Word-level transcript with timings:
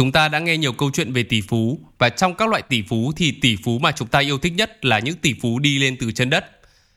Chúng 0.00 0.12
ta 0.12 0.28
đã 0.28 0.38
nghe 0.38 0.56
nhiều 0.56 0.72
câu 0.72 0.90
chuyện 0.90 1.12
về 1.12 1.22
tỷ 1.22 1.40
phú 1.40 1.80
và 1.98 2.08
trong 2.08 2.34
các 2.34 2.48
loại 2.48 2.62
tỷ 2.62 2.82
phú 2.88 3.12
thì 3.16 3.32
tỷ 3.32 3.56
phú 3.64 3.78
mà 3.78 3.92
chúng 3.92 4.08
ta 4.08 4.18
yêu 4.18 4.38
thích 4.38 4.52
nhất 4.56 4.84
là 4.84 4.98
những 4.98 5.16
tỷ 5.16 5.34
phú 5.42 5.58
đi 5.58 5.78
lên 5.78 5.96
từ 6.00 6.12
chân 6.12 6.30
đất. 6.30 6.44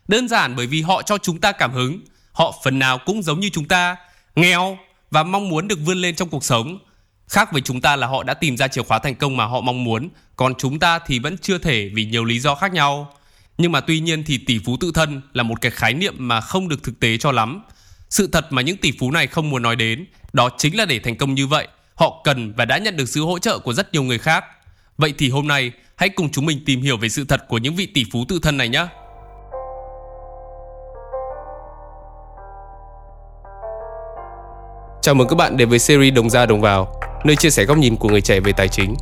Đơn 0.08 0.28
giản 0.28 0.56
bởi 0.56 0.68
vì 0.68 0.82
họ 0.82 1.02
cho 1.02 1.18
chúng 1.18 1.40
ta 1.40 1.52
cảm 1.52 1.72
hứng, 1.72 2.00
họ 2.32 2.60
phần 2.64 2.80
nào 2.80 2.98
cũng 3.06 3.24
giống 3.24 3.40
như 3.40 3.50
chúng 3.50 3.68
ta, 3.68 3.96
nghèo 4.36 4.78
và 5.12 5.24
mong 5.24 5.50
muốn 5.50 5.68
được 5.68 5.80
vươn 5.86 5.98
lên 5.98 6.16
trong 6.16 6.30
cuộc 6.30 6.44
sống. 6.44 6.80
Khác 7.28 7.52
với 7.52 7.62
chúng 7.62 7.82
ta 7.82 7.96
là 7.96 8.08
họ 8.08 8.24
đã 8.24 8.34
tìm 8.34 8.58
ra 8.58 8.68
chìa 8.68 8.84
khóa 8.84 9.00
thành 9.00 9.16
công 9.16 9.38
mà 9.38 9.46
họ 9.46 9.62
mong 9.62 9.84
muốn, 9.84 10.10
còn 10.36 10.56
chúng 10.56 10.80
ta 10.80 11.00
thì 11.00 11.20
vẫn 11.20 11.38
chưa 11.38 11.58
thể 11.58 11.90
vì 11.94 12.06
nhiều 12.06 12.24
lý 12.24 12.40
do 12.40 12.56
khác 12.56 12.74
nhau. 12.74 13.16
Nhưng 13.58 13.72
mà 13.72 13.82
tuy 13.82 14.00
nhiên 14.00 14.24
thì 14.24 14.38
tỷ 14.38 14.60
phú 14.66 14.78
tự 14.80 14.92
thân 14.94 15.22
là 15.34 15.44
một 15.44 15.62
cái 15.62 15.72
khái 15.72 15.94
niệm 15.94 16.16
mà 16.18 16.42
không 16.42 16.70
được 16.70 16.84
thực 16.84 17.00
tế 17.00 17.18
cho 17.18 17.32
lắm. 17.32 17.64
Sự 18.10 18.28
thật 18.28 18.48
mà 18.50 18.62
những 18.62 18.78
tỷ 18.78 18.92
phú 19.00 19.12
này 19.12 19.28
không 19.28 19.50
muốn 19.50 19.62
nói 19.62 19.76
đến, 19.76 20.06
đó 20.34 20.50
chính 20.58 20.78
là 20.78 20.86
để 20.86 21.00
thành 21.00 21.16
công 21.16 21.34
như 21.34 21.48
vậy, 21.48 21.68
họ 21.96 22.22
cần 22.24 22.54
và 22.58 22.66
đã 22.66 22.78
nhận 22.78 22.98
được 22.98 23.10
sự 23.10 23.26
hỗ 23.26 23.40
trợ 23.40 23.60
của 23.60 23.74
rất 23.74 23.94
nhiều 23.94 24.04
người 24.04 24.18
khác. 24.18 24.46
Vậy 24.98 25.14
thì 25.18 25.30
hôm 25.30 25.48
nay, 25.48 25.72
hãy 25.96 26.10
cùng 26.10 26.32
chúng 26.32 26.46
mình 26.46 26.60
tìm 26.66 26.82
hiểu 26.82 26.98
về 26.98 27.10
sự 27.10 27.26
thật 27.30 27.48
của 27.48 27.58
những 27.58 27.76
vị 27.76 27.86
tỷ 27.86 28.04
phú 28.12 28.26
tự 28.30 28.40
thân 28.44 28.58
này 28.58 28.70
nhé. 28.70 28.88
Chào 35.02 35.16
mừng 35.16 35.28
các 35.28 35.36
bạn 35.36 35.58
đến 35.58 35.70
với 35.70 35.80
series 35.80 36.14
Đồng 36.14 36.30
ra 36.30 36.46
đồng 36.46 36.62
vào, 36.62 37.02
nơi 37.26 37.36
chia 37.36 37.50
sẻ 37.50 37.66
góc 37.66 37.78
nhìn 37.78 37.96
của 37.96 38.10
người 38.10 38.22
trẻ 38.22 38.40
về 38.40 38.52
tài 38.58 38.68
chính. 38.68 38.96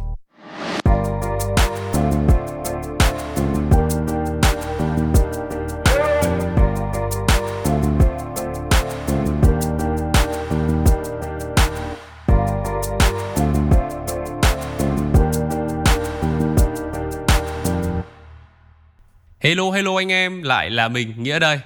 Hello 19.43 19.71
hello 19.71 19.95
anh 19.95 20.11
em, 20.11 20.43
lại 20.43 20.70
là 20.70 20.87
mình 20.87 21.23
Nghĩa 21.23 21.39
đây. 21.39 21.59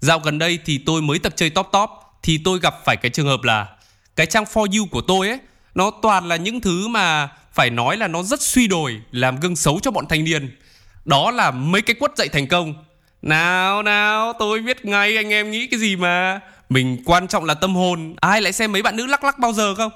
Dạo 0.00 0.18
gần 0.18 0.38
đây 0.38 0.58
thì 0.64 0.78
tôi 0.86 1.02
mới 1.02 1.18
tập 1.18 1.32
chơi 1.36 1.50
top 1.50 1.68
top 1.72 1.90
thì 2.22 2.38
tôi 2.44 2.58
gặp 2.62 2.74
phải 2.84 2.96
cái 2.96 3.10
trường 3.10 3.26
hợp 3.26 3.42
là 3.42 3.66
cái 4.16 4.26
trang 4.26 4.44
for 4.44 4.78
you 4.78 4.86
của 4.90 5.00
tôi 5.00 5.28
ấy 5.28 5.38
nó 5.74 5.90
toàn 6.02 6.28
là 6.28 6.36
những 6.36 6.60
thứ 6.60 6.88
mà 6.88 7.28
phải 7.52 7.70
nói 7.70 7.96
là 7.96 8.08
nó 8.08 8.22
rất 8.22 8.42
suy 8.42 8.66
đồi 8.66 9.00
làm 9.10 9.40
gương 9.40 9.56
xấu 9.56 9.80
cho 9.82 9.90
bọn 9.90 10.06
thanh 10.08 10.24
niên. 10.24 10.56
Đó 11.04 11.30
là 11.30 11.50
mấy 11.50 11.82
cái 11.82 11.94
quất 11.94 12.16
dậy 12.16 12.28
thành 12.28 12.46
công. 12.46 12.74
Nào 13.22 13.82
nào, 13.82 14.32
tôi 14.38 14.60
biết 14.60 14.84
ngay 14.84 15.16
anh 15.16 15.32
em 15.32 15.50
nghĩ 15.50 15.66
cái 15.66 15.80
gì 15.80 15.96
mà. 15.96 16.40
Mình 16.68 17.02
quan 17.04 17.28
trọng 17.28 17.44
là 17.44 17.54
tâm 17.54 17.74
hồn, 17.74 18.14
ai 18.20 18.42
lại 18.42 18.52
xem 18.52 18.72
mấy 18.72 18.82
bạn 18.82 18.96
nữ 18.96 19.06
lắc 19.06 19.24
lắc 19.24 19.38
bao 19.38 19.52
giờ 19.52 19.74
không? 19.74 19.92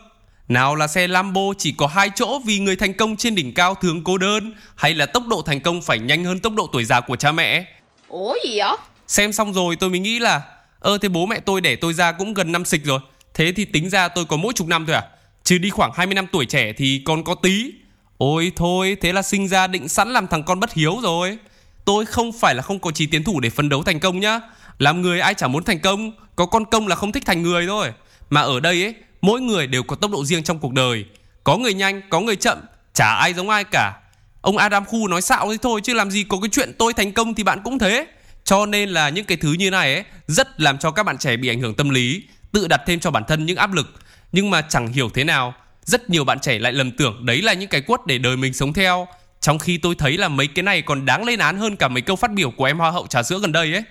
Nào 0.53 0.75
là 0.75 0.87
xe 0.87 1.09
Lambo 1.09 1.41
chỉ 1.59 1.73
có 1.73 1.87
hai 1.87 2.11
chỗ 2.15 2.39
vì 2.45 2.59
người 2.59 2.77
thành 2.77 2.95
công 2.95 3.17
trên 3.17 3.35
đỉnh 3.35 3.55
cao 3.55 3.75
thường 3.75 4.05
cô 4.05 4.19
đơn 4.19 4.55
Hay 4.75 4.95
là 4.95 5.07
tốc 5.07 5.27
độ 5.27 5.43
thành 5.43 5.61
công 5.61 5.83
phải 5.83 5.99
nhanh 5.99 6.25
hơn 6.25 6.39
tốc 6.39 6.53
độ 6.57 6.69
tuổi 6.73 6.85
già 6.85 7.01
của 7.01 7.17
cha 7.17 7.33
mẹ? 7.33 7.67
Ủa 8.09 8.35
gì 8.45 8.59
vậy? 8.59 8.77
Xem 9.07 9.33
xong 9.33 9.53
rồi 9.53 9.77
tôi 9.77 9.91
mới 9.91 9.99
nghĩ 9.99 10.19
là 10.19 10.43
Ơ 10.81 10.99
thế 10.99 11.09
bố 11.09 11.27
mẹ 11.27 11.41
tôi 11.41 11.61
đẻ 11.61 11.77
tôi 11.77 11.95
ra 11.95 12.13
cũng 12.13 12.35
gần 12.35 12.53
năm 12.53 12.65
xịch 12.65 12.85
rồi. 12.85 13.01
Thế 13.35 13.53
thì 13.57 13.65
tính 13.65 13.91
ra 13.91 14.09
tôi 14.09 14.25
có 14.25 14.37
mỗi 14.37 14.53
chục 14.53 14.67
năm 14.67 14.87
thôi 14.87 14.97
à? 14.97 15.03
Chứ 15.45 15.59
đi 15.59 15.71
khoảng 15.71 15.93
20 15.95 16.15
năm 16.15 16.27
tuổi 16.33 16.47
trẻ 16.47 16.73
thì 16.73 17.03
còn 17.05 17.25
có 17.25 17.35
tí. 17.35 17.73
Ôi 18.19 18.53
thôi 18.57 18.97
thế 19.01 19.13
là 19.13 19.23
sinh 19.23 19.49
ra 19.49 19.67
định 19.67 19.89
sẵn 19.89 20.13
làm 20.13 20.27
thằng 20.27 20.43
con 20.43 20.61
bất 20.61 20.73
hiếu 20.73 20.99
rồi. 21.03 21.39
Tôi 21.85 22.07
không 22.07 22.33
phải 22.33 22.55
là 22.55 22.63
không 22.63 22.79
có 22.79 22.91
trí 22.91 23.07
tiến 23.07 23.25
thủ 23.25 23.41
để 23.41 23.51
phấn 23.51 23.69
đấu 23.69 23.83
thành 23.83 24.01
công 24.01 24.21
nhá. 24.21 24.41
Làm 24.79 25.03
người 25.03 25.21
ai 25.21 25.35
chả 25.35 25.49
muốn 25.49 25.65
thành 25.65 25.81
công 25.81 26.13
Có 26.37 26.47
con 26.47 26.65
công 26.65 26.87
là 26.89 26.97
không 26.97 27.13
thích 27.13 27.27
thành 27.27 27.43
người 27.43 27.67
thôi. 27.67 27.93
Mà 28.31 28.41
ở 28.41 28.61
đây 28.61 28.83
ấy 28.83 28.95
mỗi 29.23 29.41
người 29.41 29.67
đều 29.67 29.83
có 29.83 29.97
tốc 29.97 30.11
độ 30.11 30.25
riêng 30.25 30.43
trong 30.43 30.59
cuộc 30.59 30.73
đời. 30.73 31.05
Có 31.45 31.57
người 31.57 31.75
nhanh, 31.75 32.01
có 32.11 32.21
người 32.21 32.37
chậm, 32.37 32.59
chả 32.95 33.15
ai 33.15 33.35
giống 33.35 33.49
ai 33.49 33.65
cả. 33.65 33.93
Ông 34.41 34.57
adam 34.57 34.85
khu 34.85 35.09
nói 35.09 35.23
xạo 35.23 35.51
thế 35.51 35.59
thôi, 35.63 35.81
chứ 35.85 35.95
làm 35.95 36.11
gì 36.11 36.25
có 36.25 36.41
cái 36.41 36.49
chuyện 36.53 36.73
tôi 36.79 36.93
thành 36.93 37.13
công 37.13 37.35
thì 37.35 37.43
bạn 37.43 37.61
cũng 37.65 37.79
thế. 37.79 38.07
Cho 38.45 38.67
nên 38.67 38.89
là 38.89 39.09
những 39.09 39.25
cái 39.25 39.37
thứ 39.37 39.53
như 39.53 39.71
này 39.71 39.95
ấy, 39.95 40.05
rất 40.27 40.61
làm 40.61 40.79
cho 40.79 40.91
các 40.91 41.03
bạn 41.03 41.19
trẻ 41.19 41.37
bị 41.37 41.49
ảnh 41.49 41.61
hưởng 41.61 41.75
tâm 41.75 41.91
lý, 41.91 42.23
tự 42.53 42.69
đặt 42.69 42.81
thêm 42.87 43.01
cho 43.01 43.11
bản 43.11 43.25
thân 43.29 43.47
những 43.47 43.57
áp 43.57 43.73
lực. 43.73 43.95
Nhưng 44.33 44.51
mà 44.51 44.63
chẳng 44.63 44.93
hiểu 44.93 45.11
thế 45.15 45.25
nào, 45.25 45.55
rất 45.85 46.11
nhiều 46.11 46.25
bạn 46.25 46.41
trẻ 46.41 46.59
lại 46.59 46.73
lầm 46.73 46.91
tưởng 46.91 47.27
đấy 47.27 47.43
là 47.43 47.53
những 47.53 47.69
cái 47.69 47.81
quất 47.81 48.01
để 48.07 48.19
đời 48.19 48.37
mình 48.37 48.53
sống 48.53 48.73
theo. 48.73 49.07
Trong 49.41 49.59
khi 49.59 49.79
tôi 49.79 49.95
thấy 49.95 50.19
là 50.19 50.29
mấy 50.29 50.47
cái 50.47 50.63
này 50.63 50.83
còn 50.83 51.07
đáng 51.07 51.25
lên 51.25 51.39
án 51.39 51.59
hơn 51.59 51.77
cả 51.77 51.89
mấy 51.89 52.03
câu 52.03 52.17
phát 52.17 52.33
biểu 52.33 52.51
của 52.51 52.65
em 52.65 52.79
hoa 52.79 52.91
hậu 52.91 53.07
trà 53.07 53.23
sữa 53.23 53.39
gần 53.39 53.53
đây 53.53 53.73
ấy. 53.73 53.83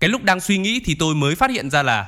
Cái 0.00 0.10
lúc 0.10 0.22
đang 0.22 0.40
suy 0.40 0.58
nghĩ 0.58 0.80
thì 0.84 0.94
tôi 0.94 1.14
mới 1.14 1.34
phát 1.34 1.50
hiện 1.50 1.70
ra 1.70 1.82
là 1.82 2.06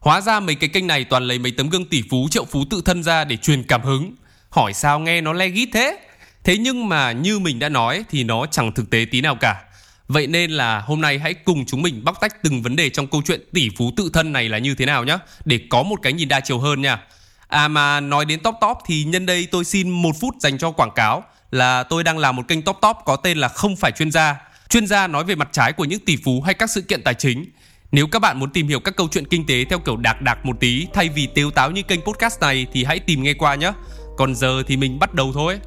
Hóa 0.00 0.20
ra 0.20 0.40
mấy 0.40 0.54
cái 0.54 0.68
kênh 0.68 0.86
này 0.86 1.04
toàn 1.04 1.22
lấy 1.22 1.38
mấy 1.38 1.52
tấm 1.52 1.68
gương 1.68 1.84
tỷ 1.84 2.02
phú, 2.10 2.28
triệu 2.30 2.44
phú 2.44 2.64
tự 2.70 2.82
thân 2.84 3.02
ra 3.02 3.24
để 3.24 3.36
truyền 3.36 3.62
cảm 3.62 3.82
hứng. 3.82 4.14
Hỏi 4.50 4.72
sao 4.72 4.98
nghe 4.98 5.20
nó 5.20 5.32
le 5.32 5.48
gít 5.48 5.68
thế? 5.72 5.98
Thế 6.44 6.58
nhưng 6.58 6.88
mà 6.88 7.12
như 7.12 7.38
mình 7.38 7.58
đã 7.58 7.68
nói 7.68 8.04
thì 8.10 8.24
nó 8.24 8.46
chẳng 8.46 8.72
thực 8.72 8.90
tế 8.90 9.06
tí 9.10 9.20
nào 9.20 9.34
cả. 9.34 9.62
Vậy 10.08 10.26
nên 10.26 10.50
là 10.50 10.80
hôm 10.80 11.00
nay 11.00 11.18
hãy 11.18 11.34
cùng 11.34 11.66
chúng 11.66 11.82
mình 11.82 12.04
bóc 12.04 12.20
tách 12.20 12.42
từng 12.42 12.62
vấn 12.62 12.76
đề 12.76 12.90
trong 12.90 13.06
câu 13.06 13.22
chuyện 13.24 13.40
tỷ 13.52 13.68
phú 13.76 13.92
tự 13.96 14.10
thân 14.12 14.32
này 14.32 14.48
là 14.48 14.58
như 14.58 14.74
thế 14.74 14.86
nào 14.86 15.04
nhé. 15.04 15.18
Để 15.44 15.60
có 15.70 15.82
một 15.82 16.00
cái 16.02 16.12
nhìn 16.12 16.28
đa 16.28 16.40
chiều 16.40 16.58
hơn 16.58 16.82
nha. 16.82 17.00
À 17.48 17.68
mà 17.68 18.00
nói 18.00 18.24
đến 18.24 18.40
top 18.40 18.54
top 18.60 18.76
thì 18.86 19.04
nhân 19.04 19.26
đây 19.26 19.48
tôi 19.50 19.64
xin 19.64 19.90
một 19.90 20.16
phút 20.20 20.34
dành 20.40 20.58
cho 20.58 20.70
quảng 20.70 20.90
cáo 20.94 21.24
là 21.50 21.82
tôi 21.82 22.04
đang 22.04 22.18
làm 22.18 22.36
một 22.36 22.48
kênh 22.48 22.62
top 22.62 22.76
top 22.82 22.96
có 23.04 23.16
tên 23.16 23.38
là 23.38 23.48
không 23.48 23.76
phải 23.76 23.92
chuyên 23.92 24.10
gia. 24.10 24.36
Chuyên 24.68 24.86
gia 24.86 25.06
nói 25.06 25.24
về 25.24 25.34
mặt 25.34 25.48
trái 25.52 25.72
của 25.72 25.84
những 25.84 26.00
tỷ 26.00 26.16
phú 26.24 26.42
hay 26.42 26.54
các 26.54 26.70
sự 26.70 26.80
kiện 26.80 27.02
tài 27.02 27.14
chính 27.14 27.44
nếu 27.92 28.06
các 28.06 28.18
bạn 28.18 28.38
muốn 28.38 28.50
tìm 28.50 28.68
hiểu 28.68 28.80
các 28.80 28.96
câu 28.96 29.08
chuyện 29.10 29.26
kinh 29.26 29.46
tế 29.46 29.64
theo 29.64 29.78
kiểu 29.78 29.96
đạc 29.96 30.22
đạc 30.22 30.46
một 30.46 30.60
tí 30.60 30.86
thay 30.92 31.08
vì 31.08 31.26
tiêu 31.26 31.50
táo 31.50 31.70
như 31.70 31.82
kênh 31.82 32.00
podcast 32.00 32.40
này 32.40 32.66
thì 32.72 32.84
hãy 32.84 32.98
tìm 32.98 33.22
nghe 33.22 33.34
qua 33.34 33.54
nhé. 33.54 33.72
Còn 34.16 34.34
giờ 34.34 34.62
thì 34.66 34.76
mình 34.76 34.98
bắt 34.98 35.14
đầu 35.14 35.32
thôi. 35.34 35.58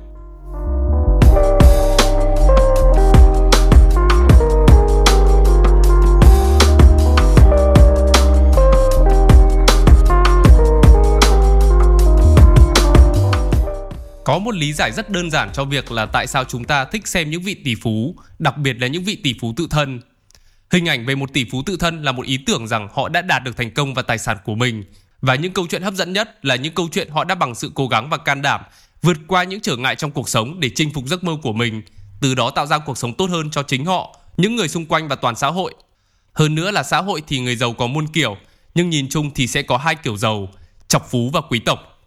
Có 14.23 14.39
một 14.39 14.55
lý 14.55 14.73
giải 14.73 14.91
rất 14.91 15.09
đơn 15.09 15.31
giản 15.31 15.49
cho 15.53 15.65
việc 15.65 15.91
là 15.91 16.05
tại 16.05 16.27
sao 16.27 16.43
chúng 16.43 16.63
ta 16.63 16.85
thích 16.85 17.07
xem 17.07 17.29
những 17.29 17.41
vị 17.41 17.55
tỷ 17.65 17.75
phú, 17.75 18.15
đặc 18.39 18.57
biệt 18.57 18.73
là 18.81 18.87
những 18.87 19.03
vị 19.03 19.15
tỷ 19.23 19.33
phú 19.41 19.53
tự 19.57 19.67
thân 19.69 19.99
Hình 20.71 20.89
ảnh 20.89 21.05
về 21.05 21.15
một 21.15 21.33
tỷ 21.33 21.45
phú 21.51 21.63
tự 21.65 21.77
thân 21.77 22.03
là 22.03 22.11
một 22.11 22.25
ý 22.25 22.37
tưởng 22.37 22.67
rằng 22.67 22.87
họ 22.93 23.09
đã 23.09 23.21
đạt 23.21 23.43
được 23.43 23.57
thành 23.57 23.71
công 23.71 23.93
và 23.93 24.01
tài 24.01 24.17
sản 24.17 24.37
của 24.45 24.55
mình. 24.55 24.83
Và 25.21 25.35
những 25.35 25.53
câu 25.53 25.67
chuyện 25.69 25.81
hấp 25.81 25.93
dẫn 25.93 26.13
nhất 26.13 26.45
là 26.45 26.55
những 26.55 26.73
câu 26.73 26.87
chuyện 26.91 27.09
họ 27.09 27.23
đã 27.23 27.35
bằng 27.35 27.55
sự 27.55 27.71
cố 27.75 27.87
gắng 27.87 28.09
và 28.09 28.17
can 28.17 28.41
đảm 28.41 28.61
vượt 29.01 29.17
qua 29.27 29.43
những 29.43 29.61
trở 29.61 29.75
ngại 29.75 29.95
trong 29.95 30.11
cuộc 30.11 30.29
sống 30.29 30.59
để 30.59 30.69
chinh 30.75 30.93
phục 30.93 31.07
giấc 31.07 31.23
mơ 31.23 31.37
của 31.41 31.53
mình, 31.53 31.81
từ 32.21 32.35
đó 32.35 32.49
tạo 32.49 32.65
ra 32.65 32.77
cuộc 32.77 32.97
sống 32.97 33.13
tốt 33.13 33.29
hơn 33.29 33.51
cho 33.51 33.63
chính 33.63 33.85
họ, 33.85 34.17
những 34.37 34.55
người 34.55 34.67
xung 34.67 34.85
quanh 34.85 35.07
và 35.07 35.15
toàn 35.15 35.35
xã 35.35 35.47
hội. 35.47 35.73
Hơn 36.33 36.55
nữa 36.55 36.71
là 36.71 36.83
xã 36.83 37.01
hội 37.01 37.23
thì 37.27 37.39
người 37.39 37.55
giàu 37.55 37.73
có 37.73 37.87
muôn 37.87 38.07
kiểu, 38.07 38.37
nhưng 38.75 38.89
nhìn 38.89 39.09
chung 39.09 39.31
thì 39.35 39.47
sẽ 39.47 39.61
có 39.61 39.77
hai 39.77 39.95
kiểu 39.95 40.17
giàu, 40.17 40.47
chọc 40.87 41.11
phú 41.11 41.29
và 41.33 41.41
quý 41.41 41.59
tộc. 41.59 42.01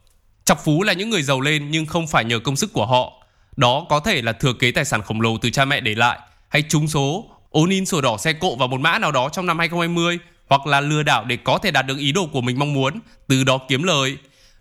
Chọc 0.44 0.64
phú 0.64 0.82
là 0.82 0.92
những 0.92 1.10
người 1.10 1.22
giàu 1.22 1.40
lên 1.40 1.70
nhưng 1.70 1.86
không 1.86 2.06
phải 2.06 2.24
nhờ 2.24 2.38
công 2.38 2.56
sức 2.56 2.72
của 2.72 2.86
họ. 2.86 3.12
Đó 3.56 3.86
có 3.88 4.00
thể 4.00 4.22
là 4.22 4.32
thừa 4.32 4.52
kế 4.52 4.70
tài 4.70 4.84
sản 4.84 5.02
khổng 5.02 5.20
lồ 5.20 5.38
từ 5.38 5.50
cha 5.50 5.64
mẹ 5.64 5.80
để 5.80 5.94
lại, 5.94 6.18
hay 6.48 6.62
trúng 6.62 6.88
số, 6.88 7.26
ôn 7.54 7.70
in 7.70 7.86
sổ 7.86 8.00
đỏ 8.00 8.16
xe 8.16 8.32
cộ 8.32 8.56
vào 8.56 8.68
một 8.68 8.80
mã 8.80 8.98
nào 8.98 9.12
đó 9.12 9.28
trong 9.28 9.46
năm 9.46 9.58
2020 9.58 10.18
hoặc 10.48 10.66
là 10.66 10.80
lừa 10.80 11.02
đảo 11.02 11.24
để 11.24 11.36
có 11.36 11.58
thể 11.58 11.70
đạt 11.70 11.86
được 11.86 11.98
ý 11.98 12.12
đồ 12.12 12.26
của 12.32 12.40
mình 12.40 12.58
mong 12.58 12.74
muốn, 12.74 13.00
từ 13.28 13.44
đó 13.44 13.58
kiếm 13.68 13.82
lời. 13.82 14.16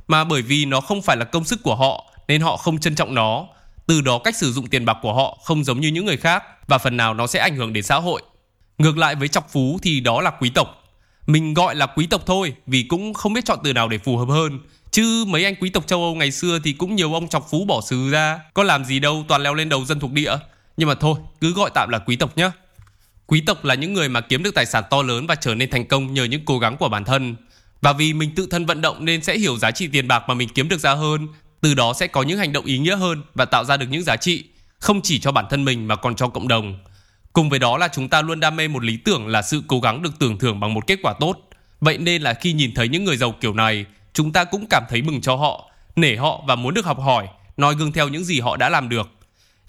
Mà 0.07 0.23
bởi 0.23 0.41
vì 0.41 0.65
nó 0.65 0.81
không 0.81 1.01
phải 1.01 1.17
là 1.17 1.25
công 1.25 1.43
sức 1.43 1.63
của 1.63 1.75
họ 1.75 2.05
nên 2.27 2.41
họ 2.41 2.57
không 2.57 2.79
trân 2.79 2.95
trọng 2.95 3.15
nó, 3.15 3.47
từ 3.87 4.01
đó 4.01 4.19
cách 4.19 4.35
sử 4.35 4.51
dụng 4.51 4.67
tiền 4.67 4.85
bạc 4.85 4.97
của 5.01 5.13
họ 5.13 5.37
không 5.43 5.63
giống 5.63 5.79
như 5.81 5.87
những 5.87 6.05
người 6.05 6.17
khác 6.17 6.43
và 6.67 6.77
phần 6.77 6.97
nào 6.97 7.13
nó 7.13 7.27
sẽ 7.27 7.39
ảnh 7.39 7.55
hưởng 7.55 7.73
đến 7.73 7.83
xã 7.83 7.95
hội. 7.95 8.21
Ngược 8.77 8.97
lại 8.97 9.15
với 9.15 9.27
chọc 9.27 9.49
phú 9.51 9.79
thì 9.81 9.99
đó 9.99 10.21
là 10.21 10.31
quý 10.39 10.49
tộc. 10.49 10.83
Mình 11.27 11.53
gọi 11.53 11.75
là 11.75 11.85
quý 11.85 12.07
tộc 12.07 12.21
thôi 12.25 12.53
vì 12.67 12.83
cũng 12.83 13.13
không 13.13 13.33
biết 13.33 13.45
chọn 13.45 13.59
từ 13.63 13.73
nào 13.73 13.87
để 13.87 13.97
phù 13.97 14.17
hợp 14.17 14.29
hơn. 14.29 14.59
Chứ 14.91 15.25
mấy 15.27 15.45
anh 15.45 15.55
quý 15.55 15.69
tộc 15.69 15.87
châu 15.87 15.99
Âu 16.03 16.15
ngày 16.15 16.31
xưa 16.31 16.59
thì 16.63 16.73
cũng 16.73 16.95
nhiều 16.95 17.13
ông 17.13 17.27
chọc 17.27 17.47
phú 17.49 17.65
bỏ 17.65 17.81
xứ 17.81 18.09
ra, 18.11 18.39
có 18.53 18.63
làm 18.63 18.85
gì 18.85 18.99
đâu 18.99 19.25
toàn 19.27 19.43
leo 19.43 19.53
lên 19.53 19.69
đầu 19.69 19.85
dân 19.85 19.99
thuộc 19.99 20.11
địa. 20.11 20.35
Nhưng 20.77 20.89
mà 20.89 20.95
thôi, 20.95 21.15
cứ 21.41 21.53
gọi 21.53 21.69
tạm 21.73 21.89
là 21.89 21.99
quý 21.99 22.15
tộc 22.15 22.37
nhé. 22.37 22.49
Quý 23.33 23.41
tộc 23.41 23.65
là 23.65 23.75
những 23.75 23.93
người 23.93 24.09
mà 24.09 24.21
kiếm 24.21 24.43
được 24.43 24.55
tài 24.55 24.65
sản 24.65 24.83
to 24.89 25.01
lớn 25.01 25.27
và 25.27 25.35
trở 25.35 25.55
nên 25.55 25.69
thành 25.69 25.85
công 25.85 26.13
nhờ 26.13 26.23
những 26.23 26.45
cố 26.45 26.59
gắng 26.59 26.77
của 26.77 26.89
bản 26.89 27.05
thân. 27.05 27.35
Và 27.81 27.93
vì 27.93 28.13
mình 28.13 28.35
tự 28.35 28.47
thân 28.51 28.65
vận 28.65 28.81
động 28.81 29.05
nên 29.05 29.23
sẽ 29.23 29.37
hiểu 29.37 29.57
giá 29.57 29.71
trị 29.71 29.87
tiền 29.87 30.07
bạc 30.07 30.23
mà 30.27 30.33
mình 30.33 30.49
kiếm 30.49 30.69
được 30.69 30.79
ra 30.79 30.93
hơn, 30.93 31.27
từ 31.61 31.73
đó 31.73 31.93
sẽ 31.93 32.07
có 32.07 32.23
những 32.23 32.37
hành 32.37 32.53
động 32.53 32.65
ý 32.65 32.77
nghĩa 32.77 32.95
hơn 32.95 33.21
và 33.35 33.45
tạo 33.45 33.65
ra 33.65 33.77
được 33.77 33.85
những 33.89 34.03
giá 34.03 34.15
trị 34.15 34.43
không 34.79 35.01
chỉ 35.01 35.19
cho 35.19 35.31
bản 35.31 35.45
thân 35.49 35.65
mình 35.65 35.87
mà 35.87 35.95
còn 35.95 36.15
cho 36.15 36.27
cộng 36.27 36.47
đồng. 36.47 36.79
Cùng 37.33 37.49
với 37.49 37.59
đó 37.59 37.77
là 37.77 37.87
chúng 37.87 38.09
ta 38.09 38.21
luôn 38.21 38.39
đam 38.39 38.55
mê 38.55 38.67
một 38.67 38.83
lý 38.83 38.97
tưởng 38.97 39.27
là 39.27 39.41
sự 39.41 39.63
cố 39.67 39.79
gắng 39.79 40.01
được 40.01 40.19
tưởng 40.19 40.39
thưởng 40.39 40.59
bằng 40.59 40.73
một 40.73 40.87
kết 40.87 40.99
quả 41.03 41.13
tốt. 41.19 41.37
Vậy 41.81 41.97
nên 41.97 42.21
là 42.21 42.33
khi 42.33 42.53
nhìn 42.53 42.73
thấy 42.75 42.87
những 42.87 43.03
người 43.03 43.17
giàu 43.17 43.31
kiểu 43.41 43.53
này, 43.53 43.85
chúng 44.13 44.31
ta 44.31 44.43
cũng 44.43 44.65
cảm 44.69 44.83
thấy 44.89 45.01
mừng 45.01 45.21
cho 45.21 45.35
họ, 45.35 45.71
nể 45.95 46.15
họ 46.15 46.43
và 46.47 46.55
muốn 46.55 46.73
được 46.73 46.85
học 46.85 46.99
hỏi, 46.99 47.27
noi 47.57 47.75
gương 47.75 47.91
theo 47.91 48.07
những 48.07 48.23
gì 48.23 48.39
họ 48.39 48.57
đã 48.57 48.69
làm 48.69 48.89
được. 48.89 49.09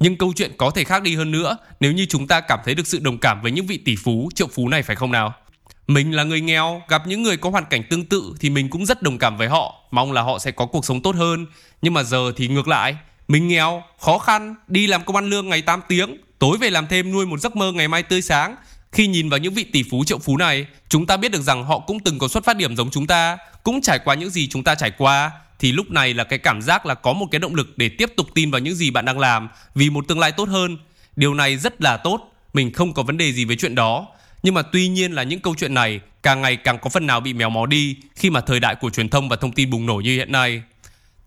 Nhưng 0.05 0.17
câu 0.17 0.33
chuyện 0.37 0.53
có 0.57 0.71
thể 0.71 0.85
khác 0.85 1.03
đi 1.03 1.17
hơn 1.17 1.31
nữa 1.31 1.57
nếu 1.81 1.93
như 1.93 2.07
chúng 2.09 2.27
ta 2.27 2.41
cảm 2.41 2.59
thấy 2.65 2.75
được 2.75 2.87
sự 2.87 2.99
đồng 2.99 3.19
cảm 3.19 3.43
với 3.43 3.53
những 3.53 3.67
vị 3.67 3.79
tỷ 3.85 3.97
phú, 3.97 4.29
triệu 4.35 4.47
phú 4.47 4.69
này 4.69 4.83
phải 4.83 4.97
không 4.97 5.13
nào? 5.13 5.35
Mình 5.87 6.13
là 6.13 6.23
người 6.23 6.41
nghèo, 6.41 6.83
gặp 6.89 7.07
những 7.07 7.23
người 7.23 7.37
có 7.37 7.51
hoàn 7.51 7.65
cảnh 7.71 7.83
tương 7.91 8.05
tự 8.05 8.35
thì 8.41 8.51
mình 8.51 8.69
cũng 8.69 8.87
rất 8.87 9.03
đồng 9.03 9.19
cảm 9.19 9.37
với 9.37 9.49
họ 9.49 9.75
mong 9.91 10.13
là 10.13 10.23
họ 10.23 10.39
sẽ 10.39 10.51
có 10.51 10.67
cuộc 10.67 10.85
sống 10.85 11.03
tốt 11.03 11.15
hơn. 11.17 11.47
Nhưng 11.83 11.95
mà 11.95 12.03
giờ 12.03 12.33
thì 12.37 12.49
ngược 12.49 12.69
lại, 12.69 12.97
mình 13.29 13.49
nghèo, 13.49 13.83
khó 14.01 14.19
khăn, 14.19 14.55
đi 14.69 14.87
làm 14.87 15.05
công 15.05 15.17
ăn 15.17 15.31
lương 15.31 15.49
ngày 15.49 15.63
8 15.63 15.81
tiếng, 15.89 16.17
tối 16.39 16.59
về 16.59 16.71
làm 16.71 16.87
thêm 16.87 17.13
nuôi 17.13 17.27
một 17.27 17.41
giấc 17.41 17.57
mơ 17.57 17.73
ngày 17.73 17.89
mai 17.89 18.03
tươi 18.03 18.23
sáng. 18.23 18.57
Khi 18.93 19.07
nhìn 19.07 19.29
vào 19.29 19.39
những 19.39 19.55
vị 19.55 19.65
tỷ 19.65 19.83
phú 19.91 20.05
triệu 20.05 20.19
phú 20.19 20.37
này, 20.37 20.67
chúng 20.89 21.07
ta 21.07 21.17
biết 21.17 21.33
được 21.33 21.43
rằng 21.43 21.65
họ 21.65 21.79
cũng 21.79 22.01
từng 22.01 22.19
có 22.19 22.29
xuất 22.29 22.45
phát 22.45 22.57
điểm 22.57 22.77
giống 22.77 22.91
chúng 22.91 23.07
ta, 23.07 23.39
cũng 23.63 23.81
trải 23.81 23.99
qua 23.99 24.15
những 24.15 24.31
gì 24.31 24.49
chúng 24.49 24.65
ta 24.65 24.75
trải 24.75 24.91
qua, 24.91 25.31
thì 25.65 25.73
lúc 25.73 25.91
này 25.91 26.15
là 26.15 26.25
cái 26.25 26.39
cảm 26.39 26.63
giác 26.63 26.87
là 26.87 26.95
có 26.95 27.13
một 27.13 27.27
cái 27.31 27.39
động 27.39 27.55
lực 27.55 27.79
để 27.79 27.89
tiếp 27.89 28.13
tục 28.17 28.27
tin 28.35 28.51
vào 28.51 28.59
những 28.59 28.75
gì 28.75 28.91
bạn 28.91 29.05
đang 29.05 29.19
làm 29.19 29.49
vì 29.75 29.91
một 29.91 30.09
tương 30.09 30.19
lai 30.19 30.33
tốt 30.33 30.49
hơn. 30.49 30.79
Điều 31.17 31.35
này 31.35 31.57
rất 31.57 31.83
là 31.83 31.97
tốt, 31.97 32.33
mình 32.55 32.73
không 32.73 32.93
có 32.93 33.03
vấn 33.03 33.17
đề 33.17 33.33
gì 33.33 33.45
với 33.45 33.57
chuyện 33.57 33.75
đó. 33.75 34.07
Nhưng 34.43 34.55
mà 34.55 34.63
tuy 34.63 34.89
nhiên 34.89 35.13
là 35.13 35.23
những 35.23 35.41
câu 35.41 35.55
chuyện 35.59 35.75
này 35.75 36.01
càng 36.23 36.43
ngày 36.43 36.57
càng 36.57 36.79
có 36.79 36.91
phần 36.91 37.07
nào 37.07 37.21
bị 37.21 37.33
méo 37.33 37.51
mó 37.51 37.67
đi 37.67 37.97
khi 38.17 38.31
mà 38.31 38.41
thời 38.41 38.61
đại 38.61 38.75
của 38.75 38.91
truyền 38.91 39.09
thông 39.09 39.29
và 39.29 39.37
thông 39.37 39.53
tin 39.53 39.71
bùng 39.71 39.87
nổ 39.87 39.95
như 39.95 40.17
hiện 40.17 40.33
nay. 40.33 40.63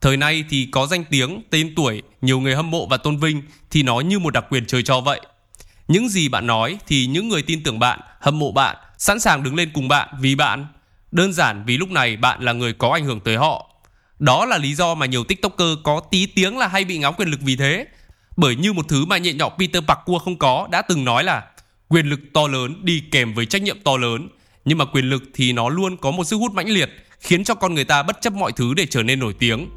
Thời 0.01 0.17
nay 0.17 0.43
thì 0.49 0.67
có 0.71 0.87
danh 0.87 1.03
tiếng, 1.09 1.41
tên 1.49 1.73
tuổi, 1.75 2.01
nhiều 2.21 2.39
người 2.39 2.55
hâm 2.55 2.71
mộ 2.71 2.87
và 2.87 2.97
tôn 2.97 3.17
vinh 3.17 3.41
thì 3.71 3.83
nó 3.83 3.99
như 3.99 4.19
một 4.19 4.33
đặc 4.33 4.45
quyền 4.49 4.65
trời 4.65 4.83
cho 4.83 5.01
vậy. 5.01 5.21
Những 5.87 6.09
gì 6.09 6.29
bạn 6.29 6.47
nói 6.47 6.77
thì 6.87 7.05
những 7.05 7.29
người 7.29 7.41
tin 7.41 7.63
tưởng 7.63 7.79
bạn, 7.79 7.99
hâm 8.19 8.39
mộ 8.39 8.51
bạn, 8.51 8.77
sẵn 8.97 9.19
sàng 9.19 9.43
đứng 9.43 9.55
lên 9.55 9.69
cùng 9.73 9.87
bạn 9.87 10.07
vì 10.19 10.35
bạn. 10.35 10.67
Đơn 11.11 11.33
giản 11.33 11.63
vì 11.65 11.77
lúc 11.77 11.89
này 11.89 12.17
bạn 12.17 12.41
là 12.41 12.53
người 12.53 12.73
có 12.73 12.89
ảnh 12.89 13.05
hưởng 13.05 13.19
tới 13.19 13.37
họ. 13.37 13.67
Đó 14.19 14.45
là 14.45 14.57
lý 14.57 14.75
do 14.75 14.95
mà 14.95 15.05
nhiều 15.05 15.23
tiktoker 15.23 15.67
có 15.83 15.99
tí 16.11 16.25
tiếng 16.25 16.57
là 16.57 16.67
hay 16.67 16.85
bị 16.85 16.97
ngáo 16.97 17.13
quyền 17.13 17.29
lực 17.29 17.39
vì 17.43 17.55
thế. 17.55 17.85
Bởi 18.37 18.55
như 18.55 18.73
một 18.73 18.85
thứ 18.87 19.05
mà 19.05 19.17
nhẹ 19.17 19.33
nhõm 19.33 19.51
Peter 19.59 19.83
Parkour 19.83 20.21
không 20.21 20.37
có 20.37 20.67
đã 20.71 20.81
từng 20.81 21.05
nói 21.05 21.23
là 21.23 21.43
quyền 21.89 22.05
lực 22.05 22.19
to 22.33 22.47
lớn 22.47 22.85
đi 22.85 23.03
kèm 23.11 23.33
với 23.33 23.45
trách 23.45 23.61
nhiệm 23.61 23.79
to 23.83 23.97
lớn. 23.97 24.29
Nhưng 24.65 24.77
mà 24.77 24.85
quyền 24.85 25.09
lực 25.09 25.23
thì 25.33 25.53
nó 25.53 25.69
luôn 25.69 25.97
có 25.97 26.11
một 26.11 26.23
sức 26.23 26.37
hút 26.37 26.51
mãnh 26.53 26.69
liệt, 26.69 26.89
khiến 27.19 27.43
cho 27.43 27.55
con 27.55 27.73
người 27.73 27.83
ta 27.83 28.03
bất 28.03 28.21
chấp 28.21 28.33
mọi 28.33 28.51
thứ 28.51 28.73
để 28.73 28.85
trở 28.85 29.03
nên 29.03 29.19
nổi 29.19 29.33
tiếng. 29.39 29.69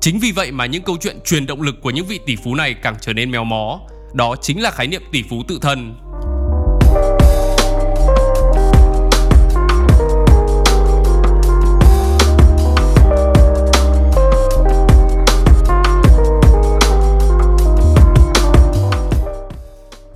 Chính 0.00 0.18
vì 0.18 0.32
vậy 0.32 0.52
mà 0.52 0.66
những 0.66 0.82
câu 0.82 0.96
chuyện 1.00 1.16
truyền 1.24 1.46
động 1.46 1.62
lực 1.62 1.82
của 1.82 1.90
những 1.90 2.06
vị 2.06 2.20
tỷ 2.26 2.36
phú 2.36 2.54
này 2.54 2.74
càng 2.74 2.96
trở 3.00 3.12
nên 3.12 3.30
méo 3.30 3.44
mó. 3.44 3.80
Đó 4.14 4.36
chính 4.42 4.62
là 4.62 4.70
khái 4.70 4.86
niệm 4.86 5.02
tỷ 5.12 5.22
phú 5.22 5.42
tự 5.48 5.58
thân. 5.62 5.94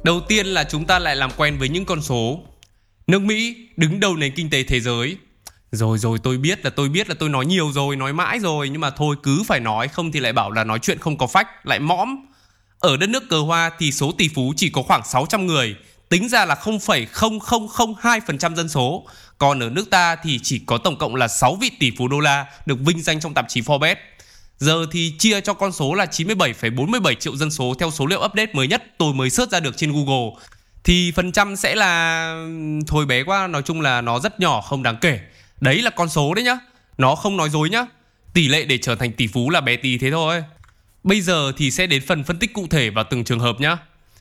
Đầu 0.07 0.21
tiên 0.21 0.47
là 0.47 0.65
chúng 0.65 0.85
ta 0.85 0.99
lại 0.99 1.17
làm 1.17 1.31
quen 1.37 1.59
với 1.59 1.69
những 1.69 1.85
con 1.85 2.03
số. 2.03 2.41
Nước 3.07 3.23
Mỹ 3.23 3.57
đứng 3.77 4.01
đầu 4.01 4.17
nền 4.17 4.35
kinh 4.35 4.51
tế 4.51 4.63
thế 4.63 4.81
giới. 4.81 5.17
Rồi 5.73 5.99
rồi 5.99 6.19
tôi 6.23 6.39
biết 6.39 6.65
là 6.65 6.71
tôi 6.71 6.89
biết 6.89 7.09
là 7.09 7.15
tôi 7.19 7.29
nói 7.29 7.47
nhiều 7.47 7.73
rồi, 7.73 7.97
nói 7.97 8.13
mãi 8.13 8.39
rồi 8.39 8.69
nhưng 8.69 8.81
mà 8.81 8.91
thôi 8.91 9.17
cứ 9.23 9.43
phải 9.47 9.61
nói 9.61 9.89
không 9.89 10.13
thì 10.13 10.21
lại 10.21 10.33
bảo 10.33 10.51
là 10.51 10.65
nói 10.65 10.79
chuyện 10.79 10.99
không 10.99 11.19
có 11.19 11.27
phách, 11.27 11.67
lại 11.67 11.81
mõm. 11.81 12.17
Ở 12.79 12.97
đất 12.97 13.09
nước 13.09 13.29
cờ 13.29 13.39
hoa 13.39 13.71
thì 13.79 13.93
số 13.93 14.13
tỷ 14.19 14.29
phú 14.35 14.53
chỉ 14.57 14.71
có 14.71 14.83
khoảng 14.83 15.03
600 15.05 15.47
người, 15.47 15.77
tính 16.09 16.29
ra 16.29 16.45
là 16.45 16.55
0,0002% 16.55 18.55
dân 18.55 18.69
số. 18.69 19.07
Còn 19.39 19.61
ở 19.61 19.71
nước 19.71 19.91
ta 19.91 20.17
thì 20.17 20.41
chỉ 20.43 20.61
có 20.67 20.79
tổng 20.79 20.99
cộng 20.99 21.15
là 21.15 21.29
6 21.29 21.55
vị 21.55 21.71
tỷ 21.81 21.91
phú 21.99 22.09
đô 22.09 22.21
la 22.21 22.47
được 22.67 22.79
vinh 22.81 23.03
danh 23.03 23.21
trong 23.21 23.35
tạp 23.35 23.47
chí 23.49 23.61
Forbes. 23.61 23.97
Giờ 24.59 24.87
thì 24.91 25.15
chia 25.19 25.41
cho 25.41 25.55
con 25.55 25.73
số 25.73 25.95
là 25.95 26.05
97,47 26.05 27.15
triệu 27.15 27.37
dân 27.37 27.51
số 27.51 27.75
theo 27.79 27.91
số 27.91 28.07
liệu 28.07 28.21
update 28.21 28.53
mới 28.53 28.69
nhất 28.69 28.83
tôi 28.99 29.15
mới 29.15 29.31
search 29.31 29.53
ra 29.53 29.61
được 29.61 29.77
trên 29.77 29.93
Google. 29.93 30.31
Thì 30.85 31.13
phần 31.17 31.33
trăm 31.33 31.57
sẽ 31.57 31.75
là 31.75 32.33
thôi 32.87 33.07
bé 33.07 33.23
quá, 33.23 33.47
nói 33.47 33.63
chung 33.63 33.81
là 33.81 34.01
nó 34.01 34.19
rất 34.19 34.41
nhỏ 34.41 34.61
không 34.61 34.83
đáng 34.83 34.97
kể. 35.01 35.21
Đấy 35.61 35.83
là 35.83 35.91
con 35.91 36.09
số 36.09 36.35
đấy 36.35 36.45
nhá. 36.45 36.59
Nó 36.99 37.15
không 37.15 37.37
nói 37.37 37.51
dối 37.51 37.71
nhá. 37.71 37.87
Tỷ 38.33 38.49
lệ 38.49 38.65
để 38.65 38.79
trở 38.79 38.95
thành 38.95 39.13
tỷ 39.13 39.27
phú 39.27 39.51
là 39.51 39.61
bé 39.61 39.77
tí 39.77 39.99
thế 39.99 40.11
thôi. 40.11 40.45
Bây 41.05 41.21
giờ 41.21 41.53
thì 41.57 41.71
sẽ 41.71 41.87
đến 41.87 42.03
phần 42.07 42.25
phân 42.25 42.39
tích 42.39 42.53
cụ 42.53 42.67
thể 42.71 42.91
vào 42.91 43.05
từng 43.11 43.25
trường 43.25 43.41
hợp 43.41 43.61
nhá. 43.61 43.79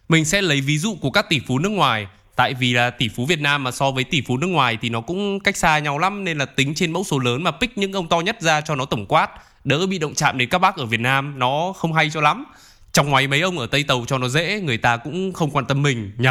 Mình 0.10 0.26
sẽ 0.26 0.42
lấy 0.42 0.62
ví 0.62 0.78
dụ 0.78 0.96
của 0.96 1.12
các 1.12 1.30
tỷ 1.30 1.40
phú 1.48 1.60
nước 1.60 1.70
ngoài 1.70 2.08
Tại 2.36 2.54
vì 2.54 2.74
là 2.74 2.90
tỷ 2.90 3.10
phú 3.10 3.26
Việt 3.26 3.40
Nam 3.40 3.64
mà 3.64 3.72
so 3.72 3.92
với 3.92 4.04
tỷ 4.04 4.22
phú 4.22 4.38
nước 4.38 4.48
ngoài 4.48 4.78
thì 4.82 4.90
nó 4.90 5.02
cũng 5.02 5.40
cách 5.40 5.58
xa 5.58 5.80
nhau 5.80 5.98
lắm 5.98 6.24
Nên 6.24 6.38
là 6.38 6.46
tính 6.46 6.74
trên 6.76 6.92
mẫu 6.92 7.04
số 7.04 7.20
lớn 7.20 7.44
mà 7.44 7.52
pick 7.52 7.78
những 7.78 7.94
ông 7.94 8.10
to 8.10 8.20
nhất 8.20 8.42
ra 8.42 8.62
cho 8.62 8.76
nó 8.76 8.86
tổng 8.86 9.06
quát 9.06 9.30
Đỡ 9.66 9.86
bị 9.86 9.98
động 10.00 10.14
chạm 10.16 10.38
đến 10.38 10.50
các 10.50 10.60
bác 10.60 10.76
ở 10.76 10.86
Việt 10.86 11.00
Nam, 11.00 11.40
Nó 11.40 11.74
không 11.78 11.94
hay 11.94 12.10
cho 12.10 12.22
lắm. 12.22 12.46
Trong 12.94 13.10
ngoài 13.10 13.28
mấy 13.28 13.42
ông 13.42 13.60
ở 13.60 13.68
Tây 13.68 13.84
Tàu 13.84 14.06
cho 14.08 14.18
nó 14.18 14.28
dễ, 14.28 14.62
Người 14.62 14.78
ta 14.78 14.98
cũng 14.98 15.34
không 15.34 15.52
quan 15.52 15.66
tâm 15.66 15.84
mình 15.84 16.12
nhỉ 16.18 16.30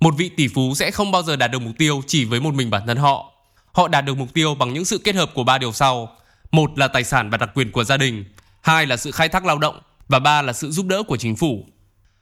Một 0.00 0.14
vị 0.18 0.28
tỷ 0.28 0.48
phú 0.48 0.74
sẽ 0.74 0.90
không 0.90 1.12
bao 1.12 1.22
giờ 1.22 1.36
đạt 1.36 1.50
được 1.50 1.62
mục 1.62 1.72
tiêu 1.78 2.02
chỉ 2.06 2.24
với 2.24 2.40
một 2.40 2.54
mình 2.54 2.70
bản 2.70 2.86
thân 2.86 2.96
họ. 2.96 3.32
Họ 3.72 3.88
đạt 3.88 4.04
được 4.04 4.16
mục 4.16 4.34
tiêu 4.34 4.54
bằng 4.54 4.72
những 4.72 4.84
sự 4.84 4.98
kết 4.98 5.14
hợp 5.14 5.30
của 5.34 5.44
ba 5.44 5.58
điều 5.58 5.72
sau. 5.72 6.16
Một 6.50 6.78
là 6.78 6.88
tài 6.88 7.04
sản 7.04 7.30
và 7.30 7.38
đặc 7.38 7.50
quyền 7.54 7.72
của 7.72 7.84
gia 7.84 7.96
đình. 7.96 8.24
Hai 8.62 8.86
là 8.86 8.96
sự 8.96 9.10
khai 9.10 9.28
thác 9.28 9.44
lao 9.44 9.58
động. 9.58 9.80
Và 10.08 10.18
ba 10.18 10.42
là 10.42 10.52
sự 10.52 10.70
giúp 10.70 10.86
đỡ 10.86 11.02
của 11.02 11.16
chính 11.16 11.36
phủ. 11.36 11.66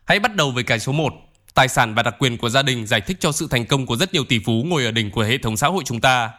Hãy 0.05 0.19
bắt 0.21 0.37
đầu 0.37 0.51
với 0.51 0.65
cái 0.65 0.79
số 0.79 0.93
1 0.93 1.15
Tài 1.55 1.69
sản 1.69 1.95
và 1.95 2.03
đặc 2.03 2.15
quyền 2.19 2.39
của 2.39 2.49
gia 2.49 2.63
đình 2.63 2.87
giải 2.87 3.01
thích 3.01 3.17
cho 3.21 3.33
sự 3.33 3.49
thành 3.51 3.67
công 3.67 3.87
của 3.87 3.97
rất 3.97 4.15
nhiều 4.15 4.25
tỷ 4.25 4.39
phú 4.39 4.63
ngồi 4.67 4.85
ở 4.85 4.91
đỉnh 4.91 5.11
của 5.11 5.23
hệ 5.23 5.39
thống 5.39 5.57
xã 5.57 5.69
hội 5.69 5.83
chúng 5.87 6.01
ta. 6.01 6.31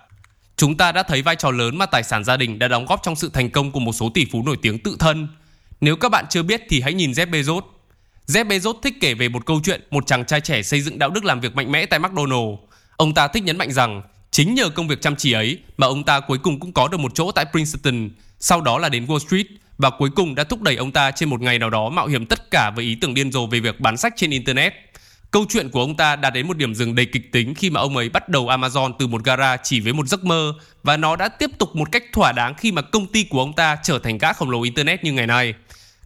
Chúng 0.58 0.78
ta 0.78 0.92
đã 0.92 1.04
thấy 1.04 1.22
vai 1.22 1.36
trò 1.36 1.52
lớn 1.52 1.78
mà 1.78 1.86
tài 1.86 2.04
sản 2.04 2.24
gia 2.24 2.38
đình 2.38 2.60
đã 2.60 2.68
đóng 2.68 2.86
góp 2.86 3.00
trong 3.04 3.16
sự 3.16 3.30
thành 3.34 3.50
công 3.50 3.72
của 3.72 3.80
một 3.80 3.94
số 3.94 4.10
tỷ 4.10 4.26
phú 4.32 4.44
nổi 4.46 4.58
tiếng 4.62 4.80
tự 4.80 4.96
thân. 5.00 5.28
Nếu 5.82 5.96
các 5.96 6.10
bạn 6.10 6.26
chưa 6.30 6.44
biết 6.44 6.62
thì 6.70 6.82
hãy 6.82 6.94
nhìn 6.94 7.12
Jeff 7.12 7.30
Bezos. 7.30 7.62
Jeff 8.28 8.48
Bezos 8.48 8.82
thích 8.84 8.94
kể 9.02 9.14
về 9.14 9.30
một 9.30 9.46
câu 9.46 9.60
chuyện 9.64 9.82
một 9.92 10.08
chàng 10.08 10.26
trai 10.26 10.42
trẻ 10.42 10.62
xây 10.62 10.82
dựng 10.82 11.00
đạo 11.00 11.10
đức 11.10 11.26
làm 11.26 11.40
việc 11.40 11.56
mạnh 11.56 11.72
mẽ 11.72 11.86
tại 11.86 12.00
McDonald's. 12.00 12.58
Ông 12.98 13.14
ta 13.14 13.28
thích 13.28 13.44
nhấn 13.44 13.58
mạnh 13.58 13.72
rằng 13.72 14.02
chính 14.32 14.54
nhờ 14.56 14.70
công 14.70 14.88
việc 14.88 15.02
chăm 15.02 15.16
chỉ 15.16 15.32
ấy 15.32 15.60
mà 15.78 15.88
ông 15.88 16.04
ta 16.04 16.20
cuối 16.20 16.38
cùng 16.38 16.60
cũng 16.60 16.74
có 16.74 16.88
được 16.88 17.00
một 17.00 17.12
chỗ 17.16 17.32
tại 17.32 17.46
Princeton, 17.52 18.10
sau 18.40 18.62
đó 18.62 18.78
là 18.78 18.90
đến 18.90 19.06
Wall 19.06 19.20
Street 19.20 19.46
và 19.78 19.90
cuối 19.90 20.10
cùng 20.16 20.36
đã 20.36 20.44
thúc 20.44 20.62
đẩy 20.62 20.76
ông 20.76 20.92
ta 20.92 21.12
trên 21.12 21.30
một 21.30 21.42
ngày 21.42 21.60
nào 21.60 21.70
đó 21.70 21.90
mạo 21.90 22.08
hiểm 22.08 22.26
tất 22.26 22.52
cả 22.52 22.72
với 22.76 22.86
ý 22.86 22.96
tưởng 22.96 23.14
điên 23.14 23.32
rồ 23.32 23.48
về 23.48 23.60
việc 23.60 23.80
bán 23.80 23.98
sách 23.98 24.14
trên 24.18 24.30
internet. 24.30 24.74
Câu 25.32 25.46
chuyện 25.50 25.70
của 25.70 25.80
ông 25.80 25.98
ta 25.98 26.16
đã 26.16 26.30
đến 26.30 26.48
một 26.48 26.58
điểm 26.58 26.76
dừng 26.76 26.96
đầy 26.96 27.06
kịch 27.06 27.32
tính 27.32 27.54
khi 27.56 27.70
mà 27.70 27.82
ông 27.82 27.98
ấy 27.98 28.10
bắt 28.10 28.30
đầu 28.30 28.48
Amazon 28.48 28.94
từ 29.00 29.08
một 29.08 29.24
gara 29.24 29.58
chỉ 29.58 29.80
với 29.80 29.94
một 29.94 30.08
giấc 30.08 30.24
mơ 30.24 30.54
và 30.84 30.98
nó 30.98 31.16
đã 31.16 31.30
tiếp 31.30 31.50
tục 31.58 31.76
một 31.76 31.92
cách 31.92 32.04
thỏa 32.14 32.32
đáng 32.32 32.54
khi 32.58 32.72
mà 32.72 32.82
công 32.82 33.08
ty 33.08 33.24
của 33.24 33.40
ông 33.40 33.54
ta 33.54 33.78
trở 33.84 34.00
thành 34.00 34.18
gã 34.18 34.34
khổng 34.34 34.50
lồ 34.50 34.62
internet 34.62 35.04
như 35.04 35.14
ngày 35.14 35.28
nay. 35.28 35.54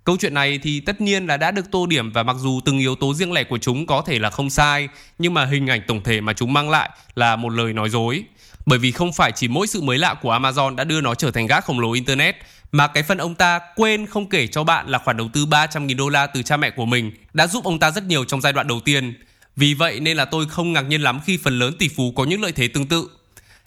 Câu 0.03 0.17
chuyện 0.19 0.33
này 0.33 0.59
thì 0.63 0.79
tất 0.79 1.01
nhiên 1.01 1.27
là 1.27 1.37
đã 1.37 1.51
được 1.51 1.71
tô 1.71 1.85
điểm 1.85 2.11
và 2.11 2.23
mặc 2.23 2.35
dù 2.39 2.59
từng 2.65 2.79
yếu 2.79 2.95
tố 2.95 3.13
riêng 3.13 3.31
lẻ 3.31 3.43
của 3.43 3.57
chúng 3.57 3.85
có 3.85 4.01
thể 4.01 4.19
là 4.19 4.29
không 4.29 4.49
sai, 4.49 4.89
nhưng 5.19 5.33
mà 5.33 5.45
hình 5.45 5.67
ảnh 5.67 5.81
tổng 5.87 6.03
thể 6.03 6.21
mà 6.21 6.33
chúng 6.33 6.53
mang 6.53 6.69
lại 6.69 6.89
là 7.15 7.35
một 7.35 7.49
lời 7.49 7.73
nói 7.73 7.89
dối. 7.89 8.23
Bởi 8.69 8.79
vì 8.79 8.91
không 8.91 9.13
phải 9.13 9.31
chỉ 9.31 9.47
mỗi 9.47 9.67
sự 9.67 9.81
mới 9.81 9.97
lạ 9.97 10.13
của 10.21 10.33
Amazon 10.33 10.75
đã 10.75 10.83
đưa 10.83 11.01
nó 11.01 11.15
trở 11.15 11.31
thành 11.31 11.47
gã 11.47 11.61
khổng 11.61 11.79
lồ 11.79 11.91
internet 11.91 12.35
mà 12.71 12.87
cái 12.87 13.03
phần 13.03 13.17
ông 13.17 13.35
ta 13.35 13.59
quên 13.75 14.05
không 14.05 14.29
kể 14.29 14.47
cho 14.47 14.63
bạn 14.63 14.87
là 14.87 14.97
khoản 14.97 15.17
đầu 15.17 15.29
tư 15.33 15.45
300.000 15.45 15.97
đô 15.97 16.09
la 16.09 16.27
từ 16.27 16.43
cha 16.43 16.57
mẹ 16.57 16.69
của 16.69 16.85
mình 16.85 17.11
đã 17.33 17.47
giúp 17.47 17.63
ông 17.63 17.79
ta 17.79 17.91
rất 17.91 18.03
nhiều 18.03 18.25
trong 18.25 18.41
giai 18.41 18.53
đoạn 18.53 18.67
đầu 18.67 18.79
tiên. 18.79 19.13
Vì 19.55 19.73
vậy 19.73 19.99
nên 19.99 20.17
là 20.17 20.25
tôi 20.25 20.45
không 20.47 20.73
ngạc 20.73 20.81
nhiên 20.81 21.01
lắm 21.01 21.19
khi 21.25 21.37
phần 21.37 21.59
lớn 21.59 21.73
tỷ 21.79 21.87
phú 21.87 22.13
có 22.15 22.23
những 22.25 22.41
lợi 22.41 22.51
thế 22.51 22.67
tương 22.67 22.87
tự. 22.87 23.09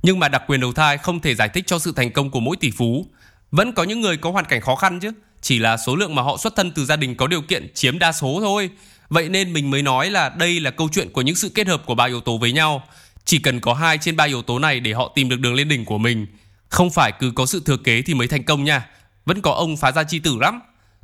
Nhưng 0.02 0.18
mà 0.18 0.28
đặc 0.28 0.42
quyền 0.46 0.60
đầu 0.60 0.72
thai 0.72 0.98
không 0.98 1.20
thể 1.20 1.34
giải 1.34 1.48
thích 1.48 1.64
cho 1.66 1.78
sự 1.78 1.92
thành 1.96 2.10
công 2.10 2.30
của 2.30 2.40
mỗi 2.40 2.56
tỷ 2.56 2.70
phú. 2.70 3.06
Vẫn 3.50 3.72
có 3.72 3.84
những 3.84 4.00
người 4.00 4.16
có 4.16 4.30
hoàn 4.30 4.44
cảnh 4.44 4.60
khó 4.60 4.74
khăn 4.74 5.00
chứ, 5.00 5.12
chỉ 5.40 5.58
là 5.58 5.76
số 5.76 5.96
lượng 5.96 6.14
mà 6.14 6.22
họ 6.22 6.36
xuất 6.36 6.56
thân 6.56 6.70
từ 6.70 6.84
gia 6.84 6.96
đình 6.96 7.14
có 7.14 7.26
điều 7.26 7.42
kiện 7.42 7.74
chiếm 7.74 7.98
đa 7.98 8.12
số 8.12 8.38
thôi. 8.40 8.70
Vậy 9.08 9.28
nên 9.28 9.52
mình 9.52 9.70
mới 9.70 9.82
nói 9.82 10.10
là 10.10 10.28
đây 10.28 10.60
là 10.60 10.70
câu 10.70 10.88
chuyện 10.92 11.12
của 11.12 11.22
những 11.22 11.36
sự 11.36 11.48
kết 11.48 11.68
hợp 11.68 11.82
của 11.86 11.94
ba 11.94 12.04
yếu 12.04 12.20
tố 12.20 12.38
với 12.38 12.52
nhau. 12.52 12.82
Chỉ 13.24 13.38
cần 13.38 13.60
có 13.60 13.74
hai 13.74 13.98
trên 13.98 14.16
ba 14.16 14.24
yếu 14.24 14.42
tố 14.42 14.58
này 14.58 14.80
để 14.80 14.92
họ 14.92 15.12
tìm 15.14 15.28
được 15.28 15.40
đường 15.40 15.54
lên 15.54 15.68
đỉnh 15.68 15.84
của 15.84 15.98
mình 15.98 16.26
không 16.72 16.90
phải 16.90 17.12
cứ 17.12 17.32
có 17.34 17.46
sự 17.46 17.62
thừa 17.66 17.76
kế 17.76 18.02
thì 18.02 18.14
mới 18.14 18.28
thành 18.28 18.44
công 18.44 18.64
nha. 18.64 18.86
Vẫn 19.24 19.42
có 19.42 19.52
ông 19.52 19.76
phá 19.76 19.92
ra 19.92 20.04
chi 20.04 20.18
tử 20.18 20.36
lắm. 20.40 20.60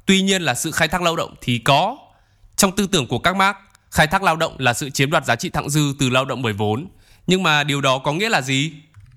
Tuy 0.06 0.22
nhiên 0.22 0.42
là 0.42 0.54
sự 0.54 0.70
khai 0.70 0.88
thác 0.88 1.02
lao 1.02 1.16
động 1.16 1.34
thì 1.40 1.58
có. 1.58 1.96
Trong 2.56 2.76
tư 2.76 2.87
tưởng 2.92 3.06
của 3.06 3.18
các 3.18 3.37
Marx, 3.37 3.56
khai 3.90 4.06
thác 4.06 4.22
lao 4.22 4.37
động 4.37 4.56
là 4.58 4.75
sự 4.75 4.90
chiếm 4.90 5.10
đoạt 5.10 5.25
giá 5.25 5.37
trị 5.37 5.48
thặng 5.50 5.70
dư 5.70 5.94
từ 5.98 6.10
lao 6.10 6.25
động 6.25 6.42
bởi 6.42 6.52
vốn. 6.52 6.88
Nhưng 7.26 7.42
mà 7.42 7.64
điều 7.64 7.80
đó 7.80 7.98
có 7.98 8.12
nghĩa 8.12 8.28
là 8.28 8.40
gì? 8.40 8.72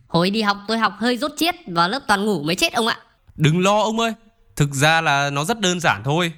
Hồi 0.08 0.29
đi 0.29 0.41
học 0.41 0.58
tôi 0.67 0.77
học 0.77 0.93
hơi 0.98 1.17
rốt 1.17 1.31
chiết 1.38 1.55
Vào 1.67 1.89
lớp 1.89 2.00
toàn 2.08 2.25
ngủ 2.25 2.43
mới 2.43 2.55
chết 2.55 2.74
ông 2.74 2.88
ạ 2.88 2.98
Đừng 3.36 3.60
lo 3.60 3.81
ông 3.81 4.00
ơi 4.00 4.13
Thực 4.55 4.74
ra 4.74 5.01
là 5.01 5.29
nó 5.29 5.43
rất 5.43 5.60
đơn 5.60 5.79
giản 5.79 6.01
thôi 6.05 6.34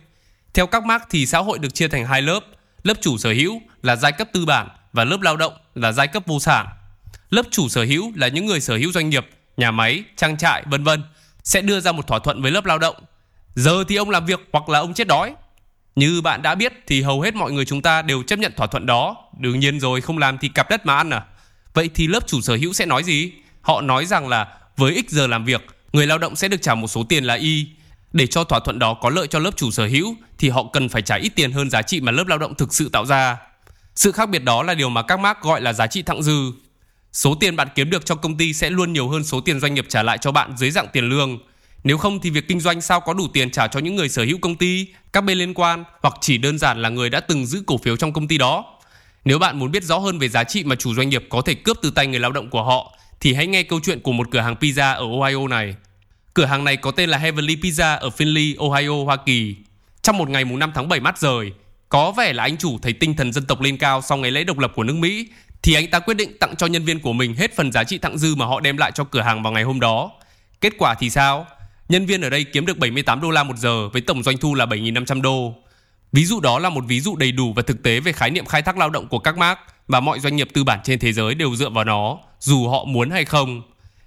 Theo 0.54 0.68
các 0.68 0.86
Marx 0.86 1.04
thì 1.10 1.26
xã 1.26 1.40
hội 1.40 1.60
được 1.60 1.74
chia 1.74 1.88
thành 1.88 2.06
hai 2.06 2.22
lớp 2.22 2.40
Lớp 2.84 2.94
chủ 3.02 3.18
sở 3.18 3.34
hữu 3.34 3.62
là 3.82 3.96
giai 3.96 4.12
cấp 4.12 4.28
tư 4.34 4.46
bản 4.46 4.68
và 4.94 5.04
lớp 5.04 5.22
lao 5.22 5.38
động 5.38 5.54
là 5.76 5.92
giai 5.92 6.08
cấp 6.08 6.24
vô 6.26 6.40
sản 6.40 6.68
Lớp 7.30 7.46
chủ 7.52 7.70
sở 7.70 7.84
hữu 7.84 8.14
là 8.16 8.28
những 8.28 8.46
người 8.46 8.60
sở 8.60 8.78
hữu 8.78 8.92
doanh 8.92 9.10
nghiệp 9.10 9.28
nhà 9.58 9.72
máy, 9.72 10.04
trang 10.16 10.38
trại 10.38 10.64
vân 10.66 10.84
vân 10.84 11.04
sẽ 11.44 11.62
đưa 11.62 11.80
ra 11.80 11.92
một 11.92 12.08
thỏa 12.08 12.20
thuận 12.20 12.42
với 12.42 12.52
lớp 12.52 12.66
lao 12.66 12.80
động. 12.80 12.96
Giờ 13.56 13.84
thì 13.88 13.96
ông 13.96 14.10
làm 14.10 14.26
việc 14.26 14.40
hoặc 14.54 14.70
là 14.70 14.80
ông 14.80 14.94
chết 14.94 15.08
đói. 15.08 15.34
Như 15.96 16.22
bạn 16.22 16.42
đã 16.42 16.56
biết 16.56 16.74
thì 16.88 17.02
hầu 17.02 17.22
hết 17.22 17.36
mọi 17.36 17.52
người 17.52 17.66
chúng 17.66 17.82
ta 17.82 18.02
đều 18.02 18.24
chấp 18.24 18.40
nhận 18.40 18.54
thỏa 18.58 18.68
thuận 18.68 18.86
đó. 18.86 19.16
Đương 19.40 19.60
nhiên 19.60 19.80
rồi 19.80 20.02
không 20.02 20.18
làm 20.18 20.38
thì 20.38 20.50
cặp 20.50 20.70
đất 20.70 20.86
mà 20.86 20.96
ăn 20.96 21.10
à. 21.10 21.26
Vậy 21.74 21.90
thì 21.96 22.08
lớp 22.08 22.28
chủ 22.28 22.42
sở 22.42 22.56
hữu 22.56 22.74
sẽ 22.74 22.86
nói 22.86 23.04
gì? 23.04 23.32
Họ 23.62 23.82
nói 23.82 24.06
rằng 24.06 24.28
là 24.28 24.48
với 24.78 24.94
ít 24.94 25.10
giờ 25.10 25.28
làm 25.28 25.46
việc, 25.46 25.66
người 25.94 26.08
lao 26.08 26.18
động 26.18 26.36
sẽ 26.36 26.48
được 26.48 26.62
trả 26.62 26.76
một 26.76 26.88
số 26.88 27.04
tiền 27.10 27.24
là 27.24 27.34
y. 27.34 27.68
Để 28.14 28.28
cho 28.28 28.44
thỏa 28.44 28.60
thuận 28.60 28.80
đó 28.80 28.94
có 28.94 29.10
lợi 29.10 29.28
cho 29.28 29.40
lớp 29.40 29.52
chủ 29.56 29.72
sở 29.72 29.88
hữu 29.88 30.16
thì 30.38 30.50
họ 30.50 30.64
cần 30.74 30.90
phải 30.90 31.02
trả 31.02 31.16
ít 31.16 31.30
tiền 31.36 31.52
hơn 31.52 31.70
giá 31.70 31.82
trị 31.82 32.02
mà 32.02 32.12
lớp 32.12 32.28
lao 32.28 32.38
động 32.38 32.56
thực 32.56 32.74
sự 32.74 32.90
tạo 32.90 33.06
ra. 33.06 33.38
Sự 33.96 34.12
khác 34.12 34.30
biệt 34.30 34.44
đó 34.44 34.64
là 34.64 34.74
điều 34.74 34.90
mà 34.90 35.02
các 35.02 35.20
Mark 35.20 35.40
gọi 35.42 35.62
là 35.62 35.74
giá 35.74 35.88
trị 35.88 36.02
thặng 36.02 36.24
dư. 36.24 36.52
Số 37.14 37.36
tiền 37.36 37.56
bạn 37.56 37.68
kiếm 37.76 37.90
được 37.90 38.06
cho 38.06 38.16
công 38.16 38.38
ty 38.38 38.54
sẽ 38.54 38.70
luôn 38.70 38.94
nhiều 38.94 39.10
hơn 39.10 39.24
số 39.24 39.42
tiền 39.42 39.60
doanh 39.60 39.74
nghiệp 39.74 39.86
trả 39.90 40.04
lại 40.04 40.18
cho 40.18 40.32
bạn 40.32 40.58
dưới 40.58 40.72
dạng 40.72 40.88
tiền 40.94 41.10
lương. 41.10 41.40
Nếu 41.84 41.98
không 41.98 42.20
thì 42.20 42.30
việc 42.30 42.48
kinh 42.48 42.60
doanh 42.60 42.82
sao 42.82 43.00
có 43.00 43.14
đủ 43.14 43.28
tiền 43.34 43.52
trả 43.52 43.68
cho 43.68 43.80
những 43.80 43.96
người 43.96 44.10
sở 44.10 44.24
hữu 44.24 44.38
công 44.42 44.56
ty, 44.56 44.88
các 45.14 45.22
bên 45.22 45.38
liên 45.38 45.54
quan 45.54 45.84
hoặc 46.02 46.14
chỉ 46.22 46.38
đơn 46.38 46.58
giản 46.58 46.82
là 46.82 46.90
người 46.90 47.10
đã 47.10 47.20
từng 47.20 47.46
giữ 47.46 47.64
cổ 47.68 47.78
phiếu 47.78 47.98
trong 47.98 48.14
công 48.14 48.28
ty 48.28 48.38
đó. 48.38 48.66
Nếu 49.26 49.40
bạn 49.40 49.60
muốn 49.60 49.72
biết 49.72 49.84
rõ 49.84 49.98
hơn 49.98 50.20
về 50.20 50.30
giá 50.30 50.44
trị 50.44 50.64
mà 50.64 50.76
chủ 50.76 50.94
doanh 50.96 51.10
nghiệp 51.10 51.26
có 51.30 51.42
thể 51.42 51.54
cướp 51.54 51.78
từ 51.82 51.92
tay 51.92 52.08
người 52.08 52.20
lao 52.20 52.32
động 52.32 52.50
của 52.50 52.64
họ 52.64 52.98
thì 53.20 53.34
hãy 53.34 53.48
nghe 53.48 53.64
câu 53.64 53.80
chuyện 53.84 54.00
của 54.00 54.12
một 54.12 54.28
cửa 54.32 54.40
hàng 54.40 54.56
pizza 54.60 54.96
ở 54.96 55.06
Ohio 55.06 55.48
này. 55.48 55.76
Cửa 56.34 56.46
hàng 56.46 56.64
này 56.64 56.78
có 56.78 56.92
tên 56.92 57.10
là 57.10 57.18
Heavenly 57.18 57.56
Pizza 57.56 57.98
ở 57.98 58.10
Findlay, 58.18 58.70
Ohio, 58.70 59.06
Hoa 59.06 59.16
Kỳ. 59.16 59.56
Trong 60.02 60.18
một 60.18 60.30
ngày 60.30 60.46
mùng 60.46 60.60
5 60.60 60.72
tháng 60.76 60.90
7 60.90 61.00
mát 61.00 61.20
rời, 61.20 61.52
có 61.94 62.12
vẻ 62.12 62.34
là 62.34 62.44
anh 62.44 62.58
chủ 62.58 62.78
thấy 62.82 62.94
tinh 62.94 63.16
thần 63.16 63.34
dân 63.34 63.46
tộc 63.46 63.62
lên 63.62 63.78
cao 63.78 64.02
sau 64.02 64.18
ngày 64.18 64.32
lễ 64.32 64.44
độc 64.44 64.60
lập 64.60 64.72
của 64.76 64.84
nước 64.84 64.96
Mỹ 64.96 65.28
thì 65.62 65.74
anh 65.74 65.90
ta 65.92 66.00
quyết 66.00 66.14
định 66.14 66.38
tặng 66.40 66.56
cho 66.56 66.68
nhân 66.68 66.86
viên 66.86 67.00
của 67.00 67.14
mình 67.14 67.36
hết 67.36 67.56
phần 67.56 67.72
giá 67.72 67.84
trị 67.84 67.98
thặng 67.98 68.18
dư 68.18 68.36
mà 68.36 68.46
họ 68.46 68.60
đem 68.60 68.78
lại 68.78 68.92
cho 68.96 69.04
cửa 69.04 69.22
hàng 69.22 69.44
vào 69.44 69.54
ngày 69.54 69.64
hôm 69.64 69.80
đó. 69.80 70.12
Kết 70.62 70.74
quả 70.78 70.96
thì 70.96 71.10
sao? 71.10 71.48
Nhân 71.90 72.06
viên 72.06 72.22
ở 72.22 72.30
đây 72.30 72.44
kiếm 72.44 72.66
được 72.66 72.78
78 72.78 73.22
đô 73.22 73.30
la 73.30 73.44
một 73.44 73.58
giờ 73.58 73.90
với 73.90 74.02
tổng 74.02 74.24
doanh 74.24 74.38
thu 74.38 74.56
là 74.56 74.66
7.500 74.66 75.22
đô. 75.22 75.56
Ví 76.12 76.26
dụ 76.26 76.40
đó 76.40 76.60
là 76.60 76.70
một 76.70 76.84
ví 76.88 77.00
dụ 77.00 77.16
đầy 77.16 77.32
đủ 77.32 77.54
và 77.54 77.62
thực 77.62 77.84
tế 77.84 78.00
về 78.00 78.12
khái 78.12 78.32
niệm 78.32 78.46
khai 78.46 78.62
thác 78.62 78.78
lao 78.78 78.90
động 78.90 79.08
của 79.08 79.20
các 79.20 79.38
mark 79.38 79.60
và 79.88 80.00
mọi 80.00 80.20
doanh 80.20 80.36
nghiệp 80.36 80.48
tư 80.54 80.64
bản 80.64 80.80
trên 80.84 81.00
thế 81.00 81.14
giới 81.14 81.36
đều 81.36 81.56
dựa 81.56 81.70
vào 81.70 81.84
nó, 81.84 82.18
dù 82.40 82.68
họ 82.68 82.86
muốn 82.86 83.10
hay 83.10 83.26
không. 83.26 83.62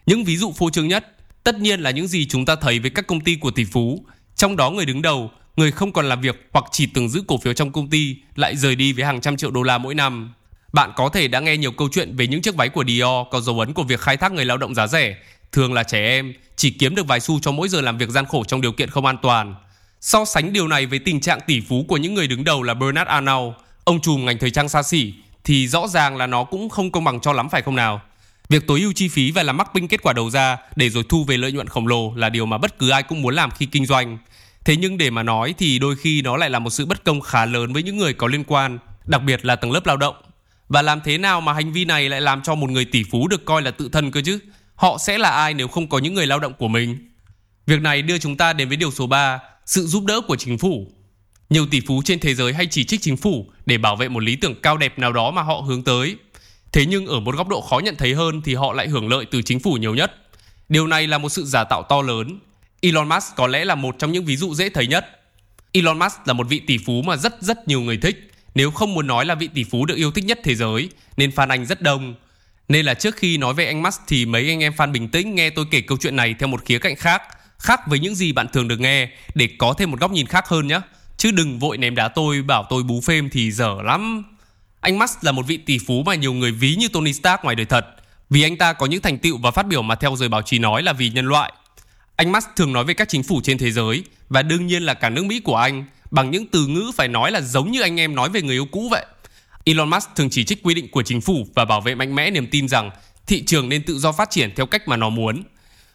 Những 0.07 0.25
ví 0.25 0.37
dụ 0.37 0.53
phô 0.53 0.71
trương 0.71 0.89
nhất, 0.89 1.07
tất 1.45 1.59
nhiên 1.61 1.81
là 1.81 1.91
những 1.91 2.07
gì 2.07 2.27
chúng 2.27 2.45
ta 2.45 2.57
thấy 2.57 2.79
với 2.79 2.91
các 2.91 3.07
công 3.07 3.21
ty 3.21 3.37
của 3.37 3.51
tỷ 3.51 3.65
phú, 3.65 4.05
trong 4.37 4.57
đó 4.57 4.71
người 4.71 4.87
đứng 4.87 5.03
đầu, 5.03 5.31
người 5.57 5.71
không 5.71 5.93
còn 5.93 6.09
làm 6.09 6.21
việc 6.21 6.49
hoặc 6.53 6.65
chỉ 6.73 6.87
từng 6.87 7.09
giữ 7.09 7.23
cổ 7.27 7.39
phiếu 7.39 7.53
trong 7.53 7.73
công 7.73 7.91
ty 7.91 8.17
lại 8.35 8.57
rời 8.57 8.77
đi 8.77 8.93
với 8.93 9.05
hàng 9.05 9.21
trăm 9.21 9.37
triệu 9.37 9.51
đô 9.51 9.63
la 9.63 9.79
mỗi 9.79 9.95
năm. 9.95 10.33
Bạn 10.73 10.93
có 10.97 11.09
thể 11.09 11.29
đã 11.29 11.41
nghe 11.41 11.57
nhiều 11.57 11.73
câu 11.73 11.89
chuyện 11.93 12.17
về 12.17 12.27
những 12.27 12.43
chiếc 12.43 12.57
váy 12.57 12.69
của 12.69 12.85
Dior 12.87 13.27
có 13.31 13.41
dấu 13.41 13.61
ấn 13.61 13.73
của 13.73 13.83
việc 13.83 14.01
khai 14.01 14.17
thác 14.17 14.33
người 14.33 14.45
lao 14.45 14.57
động 14.57 14.75
giá 14.75 14.87
rẻ, 14.87 15.17
thường 15.53 15.73
là 15.73 15.83
trẻ 15.83 15.99
em, 15.99 16.35
chỉ 16.57 16.71
kiếm 16.71 16.95
được 16.95 17.07
vài 17.07 17.21
xu 17.21 17.41
cho 17.41 17.53
mỗi 17.53 17.69
giờ 17.69 17.81
làm 17.81 17.99
việc 17.99 18.09
gian 18.09 18.25
khổ 18.27 18.45
trong 18.45 18.61
điều 18.61 18.73
kiện 18.73 18.91
không 18.91 19.07
an 19.07 19.17
toàn. 19.23 19.55
So 20.01 20.25
sánh 20.25 20.53
điều 20.53 20.69
này 20.69 20.87
với 20.87 20.99
tình 20.99 21.21
trạng 21.21 21.41
tỷ 21.47 21.61
phú 21.61 21.85
của 21.89 21.97
những 21.97 22.15
người 22.15 22.27
đứng 22.27 22.45
đầu 22.45 22.63
là 22.63 22.75
Bernard 22.75 23.09
Arnault, 23.09 23.55
ông 23.85 24.01
trùm 24.01 24.25
ngành 24.25 24.39
thời 24.39 24.51
trang 24.51 24.69
xa 24.69 24.83
xỉ, 24.83 25.15
thì 25.45 25.69
rõ 25.69 25.89
ràng 25.89 26.17
là 26.17 26.27
nó 26.27 26.45
cũng 26.45 26.69
không 26.69 26.91
công 26.91 27.05
bằng 27.05 27.21
cho 27.21 27.33
lắm 27.33 27.49
phải 27.49 27.63
không 27.63 27.77
nào? 27.77 28.01
Việc 28.49 28.67
tối 28.67 28.81
ưu 28.81 28.93
chi 28.93 29.09
phí 29.09 29.31
và 29.31 29.43
làm 29.43 29.57
mắc 29.57 29.75
binh 29.75 29.89
kết 29.89 30.03
quả 30.03 30.13
đầu 30.13 30.31
ra 30.31 30.57
để 30.77 30.91
rồi 30.91 31.05
thu 31.09 31.25
về 31.25 31.37
lợi 31.37 31.53
nhuận 31.53 31.69
khổng 31.69 31.87
lồ 31.87 32.15
là 32.15 32.29
điều 32.29 32.47
mà 32.47 32.59
bất 32.59 32.79
cứ 32.79 32.91
ai 32.91 33.03
cũng 33.03 33.23
muốn 33.23 33.35
làm 33.35 33.51
khi 33.51 33.67
kinh 33.67 33.87
doanh. 33.87 34.19
Thế 34.67 34.77
nhưng 34.77 34.99
để 34.99 35.11
mà 35.11 35.23
nói 35.23 35.55
thì 35.59 35.79
đôi 35.79 35.97
khi 35.97 36.23
nó 36.23 36.37
lại 36.37 36.51
là 36.51 36.59
một 36.59 36.71
sự 36.71 36.87
bất 36.87 37.05
công 37.05 37.21
khá 37.21 37.47
lớn 37.47 37.73
với 37.73 37.83
những 37.83 37.97
người 37.97 38.13
có 38.13 38.27
liên 38.27 38.45
quan, 38.45 38.79
đặc 39.05 39.23
biệt 39.23 39.45
là 39.45 39.57
tầng 39.57 39.73
lớp 39.73 39.87
lao 39.87 39.97
động. 39.97 40.15
Và 40.69 40.83
làm 40.83 41.01
thế 41.05 41.19
nào 41.19 41.41
mà 41.41 41.53
hành 41.53 41.73
vi 41.73 41.85
này 41.85 42.09
lại 42.09 42.21
làm 42.21 42.43
cho 42.43 42.55
một 42.55 42.71
người 42.71 42.85
tỷ 42.85 43.05
phú 43.11 43.29
được 43.29 43.45
coi 43.45 43.63
là 43.63 43.71
tự 43.71 43.89
thân 43.93 44.11
cơ 44.11 44.21
chứ? 44.25 44.39
Họ 44.75 44.99
sẽ 44.99 45.19
là 45.19 45.31
ai 45.31 45.55
nếu 45.55 45.69
không 45.69 45.89
có 45.89 45.99
những 45.99 46.15
người 46.15 46.27
lao 46.27 46.39
động 46.39 46.53
của 46.59 46.69
mình? 46.69 47.11
Việc 47.67 47.81
này 47.81 48.03
đưa 48.03 48.19
chúng 48.19 48.37
ta 48.37 48.53
đến 48.53 48.69
với 48.69 48.77
điều 48.77 48.91
số 48.91 49.07
3, 49.07 49.39
sự 49.67 49.87
giúp 49.87 50.05
đỡ 50.05 50.21
của 50.21 50.37
chính 50.37 50.59
phủ. 50.59 50.87
Nhiều 51.51 51.67
tỷ 51.67 51.81
phú 51.87 52.03
trên 52.05 52.21
thế 52.21 52.35
giới 52.35 52.53
hay 52.53 52.67
chỉ 52.67 52.85
trích 52.85 53.03
chính 53.03 53.17
phủ 53.17 53.47
để 53.67 53.79
bảo 53.79 53.97
vệ 53.97 54.09
một 54.09 54.23
lý 54.23 54.37
tưởng 54.37 54.55
cao 54.63 54.77
đẹp 54.77 54.99
nào 54.99 55.13
đó 55.13 55.31
mà 55.31 55.43
họ 55.43 55.55
hướng 55.55 55.85
tới. 55.85 56.17
Thế 56.73 56.87
nhưng 56.87 57.07
ở 57.07 57.21
một 57.21 57.37
góc 57.37 57.49
độ 57.49 57.61
khó 57.61 57.79
nhận 57.79 57.97
thấy 57.97 58.15
hơn 58.15 58.43
thì 58.45 58.55
họ 58.55 58.73
lại 58.73 58.89
hưởng 58.89 59.09
lợi 59.09 59.25
từ 59.31 59.43
chính 59.43 59.61
phủ 59.61 59.73
nhiều 59.75 59.95
nhất. 59.95 60.17
Điều 60.69 60.87
này 60.87 61.07
là 61.07 61.19
một 61.19 61.29
sự 61.29 61.45
giả 61.45 61.65
tạo 61.65 61.83
to 61.83 62.03
lớn. 62.03 62.39
Elon 62.87 63.09
Musk 63.09 63.37
có 63.37 63.47
lẽ 63.47 63.65
là 63.65 63.75
một 63.75 63.97
trong 63.99 64.13
những 64.13 64.25
ví 64.25 64.37
dụ 64.37 64.55
dễ 64.55 64.69
thấy 64.69 64.87
nhất. 64.87 65.21
Elon 65.73 65.99
Musk 65.99 66.17
là 66.25 66.33
một 66.33 66.47
vị 66.49 66.59
tỷ 66.59 66.79
phú 66.79 67.03
mà 67.03 67.17
rất 67.17 67.43
rất 67.43 67.69
nhiều 67.69 67.81
người 67.81 67.97
thích, 67.97 68.31
nếu 68.55 68.71
không 68.71 68.95
muốn 68.95 69.07
nói 69.07 69.25
là 69.25 69.35
vị 69.35 69.49
tỷ 69.55 69.65
phú 69.65 69.87
được 69.87 69.95
yêu 69.97 70.11
thích 70.11 70.25
nhất 70.25 70.41
thế 70.45 70.55
giới, 70.55 70.91
nên 71.17 71.31
fan 71.31 71.49
anh 71.49 71.67
rất 71.67 71.83
đông. 71.83 72.15
Nên 72.69 72.87
là 72.87 72.95
trước 72.95 73.17
khi 73.17 73.37
nói 73.37 73.55
về 73.55 73.67
anh 73.67 73.83
Musk 73.83 74.01
thì 74.09 74.27
mấy 74.27 74.49
anh 74.51 74.63
em 74.63 74.73
fan 74.73 74.93
bình 74.93 75.09
tĩnh 75.09 75.35
nghe 75.35 75.51
tôi 75.51 75.65
kể 75.71 75.81
câu 75.81 75.99
chuyện 76.01 76.17
này 76.17 76.35
theo 76.39 76.49
một 76.49 76.65
khía 76.65 76.79
cạnh 76.79 76.97
khác, 76.97 77.23
khác 77.59 77.81
với 77.87 77.99
những 77.99 78.15
gì 78.15 78.33
bạn 78.33 78.47
thường 78.53 78.69
được 78.69 78.81
nghe 78.81 79.09
để 79.35 79.49
có 79.59 79.73
thêm 79.79 79.91
một 79.91 80.01
góc 80.01 80.11
nhìn 80.11 80.27
khác 80.27 80.49
hơn 80.49 80.67
nhé. 80.67 80.81
Chứ 81.17 81.31
đừng 81.31 81.59
vội 81.59 81.79
ném 81.79 81.95
đá 81.95 82.09
tôi 82.09 82.43
bảo 82.43 82.67
tôi 82.71 82.83
bú 82.83 83.01
phêm 83.01 83.31
thì 83.31 83.53
dở 83.53 83.77
lắm. 83.85 84.25
Anh 84.81 84.99
Musk 84.99 85.25
là 85.25 85.33
một 85.33 85.47
vị 85.47 85.57
tỷ 85.57 85.79
phú 85.87 86.03
mà 86.07 86.15
nhiều 86.15 86.33
người 86.33 86.53
ví 86.53 86.77
như 86.77 86.89
Tony 86.89 87.13
Stark 87.13 87.45
ngoài 87.45 87.57
đời 87.57 87.67
thật, 87.67 87.87
vì 88.31 88.43
anh 88.43 88.57
ta 88.57 88.73
có 88.73 88.87
những 88.87 89.03
thành 89.03 89.19
tựu 89.19 89.39
và 89.39 89.51
phát 89.51 89.67
biểu 89.67 89.83
mà 89.83 89.95
theo 89.95 90.17
giới 90.17 90.29
báo 90.29 90.43
chí 90.43 90.59
nói 90.59 90.83
là 90.83 90.93
vì 90.93 91.11
nhân 91.11 91.27
loại. 91.27 91.53
Anh 92.17 92.33
Musk 92.33 92.49
thường 92.57 92.73
nói 92.73 92.85
về 92.85 92.95
các 92.95 93.09
chính 93.09 93.23
phủ 93.23 93.41
trên 93.45 93.59
thế 93.59 93.71
giới 93.71 94.05
và 94.29 94.43
đương 94.43 94.67
nhiên 94.67 94.83
là 94.83 94.95
cả 94.95 95.11
nước 95.11 95.25
Mỹ 95.25 95.41
của 95.41 95.57
anh 95.57 95.85
bằng 96.11 96.31
những 96.31 96.47
từ 96.47 96.67
ngữ 96.67 96.91
phải 96.97 97.09
nói 97.09 97.31
là 97.33 97.41
giống 97.41 97.71
như 97.71 97.81
anh 97.81 98.01
em 98.01 98.15
nói 98.15 98.29
về 98.29 98.43
người 98.43 98.57
yêu 98.57 98.67
cũ 98.67 98.89
vậy. 98.91 99.07
Elon 99.65 99.91
Musk 99.91 100.09
thường 100.17 100.31
chỉ 100.31 100.45
trích 100.45 100.63
quy 100.63 100.75
định 100.75 100.91
của 100.91 101.03
chính 101.03 101.21
phủ 101.21 101.47
và 101.55 101.65
bảo 101.65 101.81
vệ 101.81 101.95
mạnh 101.95 102.15
mẽ 102.15 102.31
niềm 102.31 102.47
tin 102.51 102.69
rằng 102.69 102.91
thị 103.27 103.45
trường 103.45 103.69
nên 103.69 103.83
tự 103.83 103.99
do 103.99 104.13
phát 104.13 104.31
triển 104.31 104.55
theo 104.57 104.67
cách 104.67 104.89
mà 104.89 104.97
nó 104.97 105.09
muốn. 105.09 105.43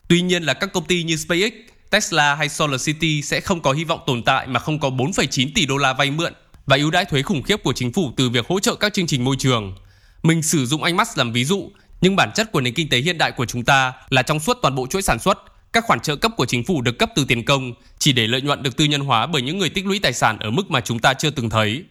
Tuy 0.08 0.22
nhiên 0.22 0.44
là 0.44 0.54
các 0.54 0.74
công 0.74 0.86
ty 0.86 1.04
như 1.04 1.18
SpaceX, 1.18 1.54
Tesla 1.90 2.36
hay 2.36 2.50
SolarCity 2.50 3.22
sẽ 3.22 3.40
không 3.40 3.62
có 3.62 3.72
hy 3.72 3.84
vọng 3.84 4.00
tồn 4.08 4.24
tại 4.24 4.48
mà 4.48 4.60
không 4.60 4.80
có 4.80 4.90
4,9 4.90 5.50
tỷ 5.56 5.66
đô 5.66 5.78
la 5.78 5.94
vay 5.94 6.12
mượn 6.12 6.34
và 6.66 6.78
ưu 6.78 6.92
đãi 6.92 7.06
thuế 7.06 7.22
khủng 7.22 7.44
khiếp 7.44 7.64
của 7.64 7.74
chính 7.74 7.94
phủ 7.94 8.12
từ 8.18 8.30
việc 8.30 8.48
hỗ 8.48 8.60
trợ 8.60 8.76
các 8.76 8.94
chương 8.94 9.08
trình 9.08 9.24
môi 9.24 9.36
trường. 9.40 9.76
Mình 10.24 10.44
sử 10.44 10.66
dụng 10.66 10.84
anh 10.84 10.98
Musk 10.98 11.18
làm 11.18 11.32
ví 11.32 11.46
dụ, 11.46 11.72
nhưng 12.02 12.16
bản 12.16 12.32
chất 12.36 12.52
của 12.52 12.62
nền 12.62 12.74
kinh 12.74 12.90
tế 12.90 12.98
hiện 12.98 13.18
đại 13.18 13.32
của 13.32 13.46
chúng 13.46 13.64
ta 13.64 13.94
là 14.10 14.22
trong 14.22 14.40
suốt 14.40 14.58
toàn 14.62 14.76
bộ 14.76 14.88
chuỗi 14.88 15.02
sản 15.02 15.20
xuất, 15.20 15.51
các 15.74 15.86
khoản 15.86 16.00
trợ 16.00 16.16
cấp 16.16 16.32
của 16.38 16.46
chính 16.46 16.64
phủ 16.64 16.82
được 16.82 17.00
cấp 17.00 17.10
từ 17.16 17.26
tiền 17.26 17.46
công 17.46 17.74
chỉ 18.00 18.14
để 18.14 18.28
lợi 18.28 18.42
nhuận 18.42 18.64
được 18.64 18.78
tư 18.78 18.86
nhân 18.86 19.02
hóa 19.02 19.28
bởi 19.28 19.42
những 19.42 19.58
người 19.58 19.70
tích 19.70 19.86
lũy 19.86 20.00
tài 20.00 20.14
sản 20.14 20.40
ở 20.40 20.50
mức 20.50 20.72
mà 20.72 20.82
chúng 20.82 21.00
ta 21.00 21.14
chưa 21.14 21.30
từng 21.30 21.50
thấy. 21.50 21.84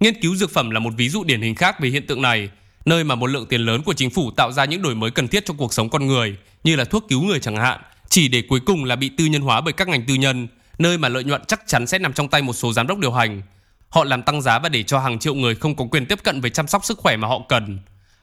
Nghiên 0.00 0.20
cứu 0.20 0.36
dược 0.36 0.50
phẩm 0.50 0.70
là 0.70 0.80
một 0.80 0.92
ví 0.96 1.08
dụ 1.08 1.24
điển 1.24 1.40
hình 1.40 1.54
khác 1.54 1.80
về 1.80 1.88
hiện 1.88 2.06
tượng 2.06 2.22
này, 2.22 2.50
nơi 2.84 3.04
mà 3.04 3.14
một 3.14 3.26
lượng 3.26 3.46
tiền 3.46 3.60
lớn 3.60 3.82
của 3.82 3.92
chính 3.92 4.10
phủ 4.10 4.30
tạo 4.30 4.52
ra 4.52 4.64
những 4.64 4.82
đổi 4.82 4.94
mới 4.94 5.10
cần 5.10 5.28
thiết 5.28 5.44
cho 5.46 5.54
cuộc 5.54 5.74
sống 5.74 5.88
con 5.88 6.06
người, 6.06 6.36
như 6.64 6.76
là 6.76 6.84
thuốc 6.84 7.04
cứu 7.08 7.22
người 7.22 7.40
chẳng 7.40 7.56
hạn, 7.56 7.80
chỉ 8.08 8.28
để 8.28 8.42
cuối 8.48 8.60
cùng 8.60 8.84
là 8.84 8.96
bị 8.96 9.08
tư 9.08 9.24
nhân 9.24 9.42
hóa 9.42 9.60
bởi 9.60 9.72
các 9.72 9.88
ngành 9.88 10.04
tư 10.06 10.14
nhân, 10.14 10.48
nơi 10.78 10.98
mà 10.98 11.08
lợi 11.08 11.24
nhuận 11.24 11.42
chắc 11.48 11.62
chắn 11.66 11.86
sẽ 11.86 11.98
nằm 11.98 12.12
trong 12.12 12.28
tay 12.28 12.42
một 12.42 12.52
số 12.52 12.72
giám 12.72 12.86
đốc 12.86 12.98
điều 12.98 13.12
hành. 13.12 13.42
Họ 13.88 14.04
làm 14.04 14.22
tăng 14.22 14.42
giá 14.42 14.58
và 14.58 14.68
để 14.68 14.82
cho 14.82 14.98
hàng 14.98 15.18
triệu 15.18 15.34
người 15.34 15.54
không 15.54 15.76
có 15.76 15.84
quyền 15.90 16.06
tiếp 16.06 16.18
cận 16.22 16.40
với 16.40 16.50
chăm 16.50 16.66
sóc 16.66 16.84
sức 16.84 16.98
khỏe 16.98 17.16
mà 17.16 17.28
họ 17.28 17.40
cần. 17.48 17.78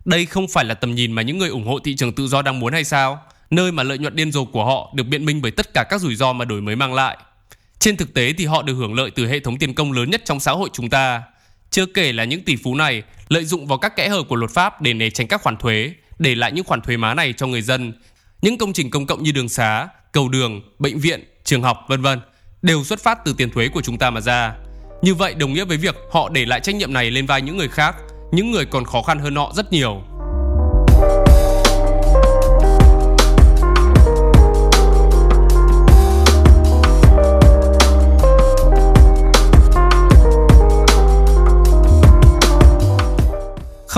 Đây 0.05 0.25
không 0.25 0.47
phải 0.47 0.65
là 0.65 0.73
tầm 0.73 0.95
nhìn 0.95 1.11
mà 1.11 1.21
những 1.21 1.37
người 1.37 1.49
ủng 1.49 1.67
hộ 1.67 1.79
thị 1.79 1.95
trường 1.95 2.13
tự 2.13 2.27
do 2.27 2.41
đang 2.41 2.59
muốn 2.59 2.73
hay 2.73 2.83
sao? 2.83 3.23
Nơi 3.49 3.71
mà 3.71 3.83
lợi 3.83 3.97
nhuận 3.97 4.15
điên 4.15 4.31
rồ 4.31 4.45
của 4.45 4.65
họ 4.65 4.91
được 4.95 5.03
biện 5.03 5.25
minh 5.25 5.41
bởi 5.41 5.51
tất 5.51 5.73
cả 5.73 5.83
các 5.89 6.01
rủi 6.01 6.15
ro 6.15 6.33
mà 6.33 6.45
đổi 6.45 6.61
mới 6.61 6.75
mang 6.75 6.93
lại. 6.93 7.17
Trên 7.79 7.97
thực 7.97 8.13
tế 8.13 8.33
thì 8.37 8.45
họ 8.45 8.61
được 8.61 8.73
hưởng 8.73 8.93
lợi 8.93 9.11
từ 9.11 9.27
hệ 9.27 9.39
thống 9.39 9.57
tiền 9.57 9.73
công 9.73 9.91
lớn 9.91 10.09
nhất 10.09 10.21
trong 10.25 10.39
xã 10.39 10.51
hội 10.51 10.69
chúng 10.73 10.89
ta. 10.89 11.23
Chưa 11.69 11.85
kể 11.85 12.13
là 12.13 12.23
những 12.23 12.43
tỷ 12.43 12.55
phú 12.55 12.75
này 12.75 13.03
lợi 13.27 13.45
dụng 13.45 13.67
vào 13.67 13.77
các 13.77 13.95
kẽ 13.95 14.09
hở 14.09 14.23
của 14.23 14.35
luật 14.35 14.51
pháp 14.51 14.81
để 14.81 14.93
né 14.93 15.09
tránh 15.09 15.27
các 15.27 15.41
khoản 15.41 15.57
thuế, 15.57 15.91
để 16.19 16.35
lại 16.35 16.51
những 16.51 16.65
khoản 16.65 16.81
thuế 16.81 16.97
má 16.97 17.13
này 17.13 17.33
cho 17.33 17.47
người 17.47 17.61
dân. 17.61 17.93
Những 18.41 18.57
công 18.57 18.73
trình 18.73 18.89
công 18.89 19.05
cộng 19.05 19.23
như 19.23 19.31
đường 19.31 19.49
xá, 19.49 19.87
cầu 20.11 20.29
đường, 20.29 20.61
bệnh 20.79 20.99
viện, 20.99 21.23
trường 21.43 21.61
học, 21.61 21.85
vân 21.87 22.01
vân 22.01 22.19
đều 22.61 22.83
xuất 22.83 23.03
phát 23.03 23.19
từ 23.25 23.33
tiền 23.37 23.49
thuế 23.49 23.67
của 23.67 23.81
chúng 23.81 23.97
ta 23.97 24.09
mà 24.09 24.21
ra. 24.21 24.53
Như 25.01 25.13
vậy 25.13 25.33
đồng 25.33 25.53
nghĩa 25.53 25.65
với 25.65 25.77
việc 25.77 25.95
họ 26.11 26.29
để 26.29 26.45
lại 26.45 26.59
trách 26.59 26.75
nhiệm 26.75 26.93
này 26.93 27.11
lên 27.11 27.25
vai 27.25 27.41
những 27.41 27.57
người 27.57 27.67
khác, 27.67 27.95
những 28.31 28.51
người 28.51 28.65
còn 28.65 28.85
khó 28.85 29.01
khăn 29.01 29.19
hơn 29.19 29.35
họ 29.35 29.53
rất 29.55 29.71
nhiều. 29.71 30.01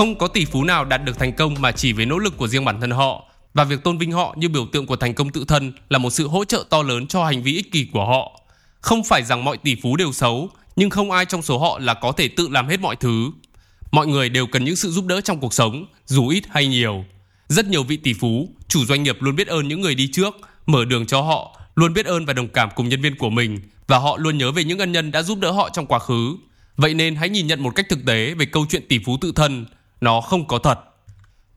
Không 0.00 0.18
có 0.18 0.28
tỷ 0.28 0.44
phú 0.44 0.64
nào 0.64 0.84
đạt 0.84 1.04
được 1.04 1.18
thành 1.18 1.32
công 1.32 1.54
mà 1.58 1.72
chỉ 1.72 1.92
với 1.92 2.06
nỗ 2.06 2.18
lực 2.18 2.36
của 2.36 2.48
riêng 2.48 2.64
bản 2.64 2.80
thân 2.80 2.90
họ 2.90 3.24
và 3.54 3.64
việc 3.64 3.84
tôn 3.84 3.98
vinh 3.98 4.12
họ 4.12 4.34
như 4.38 4.48
biểu 4.48 4.66
tượng 4.72 4.86
của 4.86 4.96
thành 4.96 5.14
công 5.14 5.30
tự 5.30 5.44
thân 5.48 5.72
là 5.88 5.98
một 5.98 6.10
sự 6.10 6.28
hỗ 6.28 6.44
trợ 6.44 6.64
to 6.70 6.82
lớn 6.82 7.06
cho 7.06 7.24
hành 7.24 7.42
vi 7.42 7.56
ích 7.56 7.72
kỷ 7.72 7.86
của 7.92 8.06
họ. 8.06 8.40
Không 8.80 9.04
phải 9.04 9.22
rằng 9.22 9.44
mọi 9.44 9.56
tỷ 9.56 9.76
phú 9.82 9.96
đều 9.96 10.12
xấu, 10.12 10.50
nhưng 10.76 10.90
không 10.90 11.10
ai 11.10 11.24
trong 11.24 11.42
số 11.42 11.58
họ 11.58 11.78
là 11.78 11.94
có 11.94 12.12
thể 12.12 12.28
tự 12.28 12.48
làm 12.48 12.68
hết 12.68 12.80
mọi 12.80 12.96
thứ. 12.96 13.30
Mọi 13.90 14.06
người 14.06 14.28
đều 14.28 14.46
cần 14.46 14.64
những 14.64 14.76
sự 14.76 14.90
giúp 14.90 15.06
đỡ 15.06 15.20
trong 15.20 15.40
cuộc 15.40 15.54
sống, 15.54 15.86
dù 16.06 16.28
ít 16.28 16.44
hay 16.50 16.66
nhiều. 16.66 17.04
Rất 17.48 17.66
nhiều 17.66 17.82
vị 17.82 17.96
tỷ 17.96 18.12
phú, 18.12 18.48
chủ 18.68 18.84
doanh 18.84 19.02
nghiệp 19.02 19.16
luôn 19.20 19.36
biết 19.36 19.48
ơn 19.48 19.68
những 19.68 19.80
người 19.80 19.94
đi 19.94 20.08
trước, 20.12 20.36
mở 20.66 20.84
đường 20.84 21.06
cho 21.06 21.20
họ, 21.20 21.60
luôn 21.74 21.94
biết 21.94 22.06
ơn 22.06 22.24
và 22.24 22.32
đồng 22.32 22.48
cảm 22.48 22.68
cùng 22.74 22.88
nhân 22.88 23.00
viên 23.00 23.18
của 23.18 23.30
mình 23.30 23.60
và 23.86 23.98
họ 23.98 24.16
luôn 24.16 24.38
nhớ 24.38 24.52
về 24.52 24.64
những 24.64 24.78
ân 24.78 24.92
nhân 24.92 25.10
đã 25.10 25.22
giúp 25.22 25.38
đỡ 25.38 25.50
họ 25.50 25.70
trong 25.72 25.86
quá 25.86 25.98
khứ. 25.98 26.36
Vậy 26.76 26.94
nên 26.94 27.14
hãy 27.14 27.28
nhìn 27.28 27.46
nhận 27.46 27.62
một 27.62 27.70
cách 27.74 27.86
thực 27.88 27.98
tế 28.06 28.34
về 28.34 28.46
câu 28.46 28.66
chuyện 28.70 28.88
tỷ 28.88 28.98
phú 29.04 29.16
tự 29.20 29.32
thân, 29.32 29.66
nó 30.00 30.20
không 30.20 30.48
có 30.48 30.58
thật. 30.58 30.78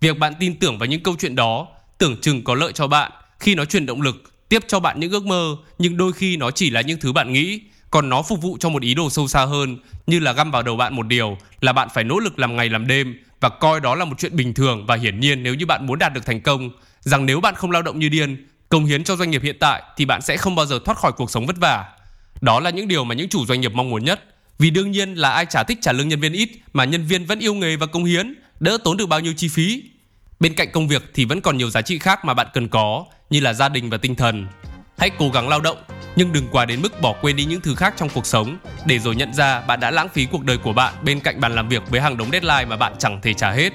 Việc 0.02 0.20
bạn 0.20 0.34
tin 0.40 0.60
tưởng 0.60 0.78
vào 0.78 0.88
những 0.88 1.04
câu 1.04 1.16
chuyện 1.20 1.36
đó 1.36 1.68
tưởng 1.98 2.22
chừng 2.22 2.44
có 2.44 2.56
lợi 2.56 2.74
cho 2.74 2.88
bạn 2.88 3.12
khi 3.40 3.56
nó 3.56 3.66
truyền 3.66 3.86
động 3.86 4.02
lực, 4.02 4.16
tiếp 4.50 4.64
cho 4.68 4.80
bạn 4.80 5.00
những 5.00 5.12
ước 5.12 5.26
mơ, 5.26 5.56
nhưng 5.78 5.98
đôi 5.98 6.14
khi 6.14 6.38
nó 6.38 6.52
chỉ 6.52 6.70
là 6.70 6.82
những 6.82 7.00
thứ 7.00 7.14
bạn 7.14 7.34
nghĩ, 7.34 7.62
còn 7.92 8.10
nó 8.10 8.22
phục 8.22 8.42
vụ 8.42 8.58
cho 8.60 8.70
một 8.70 8.82
ý 8.82 8.94
đồ 8.94 9.10
sâu 9.10 9.28
xa 9.28 9.46
hơn, 9.46 9.78
như 10.08 10.20
là 10.20 10.34
găm 10.34 10.52
vào 10.52 10.64
đầu 10.64 10.76
bạn 10.76 10.96
một 10.96 11.08
điều 11.08 11.38
là 11.62 11.74
bạn 11.74 11.88
phải 11.94 12.04
nỗ 12.04 12.20
lực 12.20 12.40
làm 12.40 12.56
ngày 12.56 12.70
làm 12.70 12.88
đêm 12.88 13.18
và 13.40 13.50
coi 13.50 13.80
đó 13.80 13.96
là 13.96 14.06
một 14.06 14.16
chuyện 14.20 14.36
bình 14.36 14.54
thường 14.54 14.86
và 14.86 14.96
hiển 14.96 15.20
nhiên 15.20 15.44
nếu 15.44 15.54
như 15.54 15.66
bạn 15.66 15.88
muốn 15.88 16.00
đạt 16.00 16.14
được 16.14 16.26
thành 16.26 16.42
công, 16.42 16.70
rằng 17.00 17.26
nếu 17.26 17.42
bạn 17.42 17.56
không 17.56 17.72
lao 17.72 17.82
động 17.82 18.00
như 18.00 18.10
điên, 18.10 18.48
công 18.70 18.86
hiến 18.86 19.04
cho 19.04 19.16
doanh 19.16 19.32
nghiệp 19.32 19.42
hiện 19.44 19.58
tại 19.60 19.84
thì 19.98 20.06
bạn 20.06 20.22
sẽ 20.22 20.38
không 20.38 20.56
bao 20.56 20.66
giờ 20.66 20.80
thoát 20.86 20.98
khỏi 20.98 21.12
cuộc 21.12 21.32
sống 21.32 21.46
vất 21.46 21.58
vả. 21.58 21.86
Đó 22.42 22.60
là 22.60 22.70
những 22.70 22.88
điều 22.88 23.04
mà 23.04 23.16
những 23.16 23.30
chủ 23.30 23.46
doanh 23.46 23.62
nghiệp 23.62 23.72
mong 23.74 23.90
muốn 23.90 24.04
nhất 24.06 24.33
vì 24.60 24.70
đương 24.70 24.92
nhiên 24.92 25.14
là 25.14 25.30
ai 25.30 25.46
chả 25.46 25.64
thích 25.64 25.78
trả 25.82 25.92
lương 25.92 26.08
nhân 26.08 26.20
viên 26.20 26.34
ít 26.34 26.50
mà 26.74 26.86
nhân 26.86 27.06
viên 27.06 27.26
vẫn 27.26 27.40
yêu 27.40 27.54
nghề 27.54 27.76
và 27.76 27.86
công 27.86 28.06
hiến, 28.06 28.34
đỡ 28.60 28.78
tốn 28.84 28.98
được 28.98 29.06
bao 29.06 29.20
nhiêu 29.20 29.34
chi 29.38 29.48
phí. 29.48 29.84
Bên 30.40 30.54
cạnh 30.54 30.72
công 30.74 30.88
việc 30.88 31.12
thì 31.14 31.26
vẫn 31.26 31.42
còn 31.42 31.58
nhiều 31.58 31.70
giá 31.70 31.82
trị 31.82 32.00
khác 32.00 32.26
mà 32.26 32.34
bạn 32.34 32.48
cần 32.54 32.68
có, 32.68 33.06
như 33.30 33.40
là 33.40 33.54
gia 33.54 33.70
đình 33.70 33.90
và 33.90 33.98
tinh 33.98 34.16
thần. 34.16 34.48
Hãy 34.98 35.10
cố 35.10 35.30
gắng 35.30 35.50
lao 35.50 35.62
động, 35.62 35.78
nhưng 36.16 36.34
đừng 36.34 36.48
quá 36.52 36.66
đến 36.66 36.82
mức 36.82 37.02
bỏ 37.02 37.16
quên 37.22 37.36
đi 37.36 37.46
những 37.46 37.62
thứ 37.62 37.76
khác 37.76 37.94
trong 37.98 38.10
cuộc 38.14 38.26
sống 38.26 38.58
để 38.86 39.00
rồi 39.00 39.16
nhận 39.16 39.34
ra 39.34 39.62
bạn 39.62 39.80
đã 39.80 39.92
lãng 39.92 40.10
phí 40.14 40.26
cuộc 40.26 40.44
đời 40.44 40.58
của 40.58 40.74
bạn 40.74 40.94
bên 41.04 41.20
cạnh 41.20 41.42
bàn 41.42 41.56
làm 41.56 41.70
việc 41.70 41.84
với 41.90 42.02
hàng 42.02 42.18
đống 42.18 42.32
deadline 42.32 42.66
mà 42.66 42.78
bạn 42.78 42.94
chẳng 43.00 43.22
thể 43.22 43.34
trả 43.34 43.52
hết. 43.52 43.74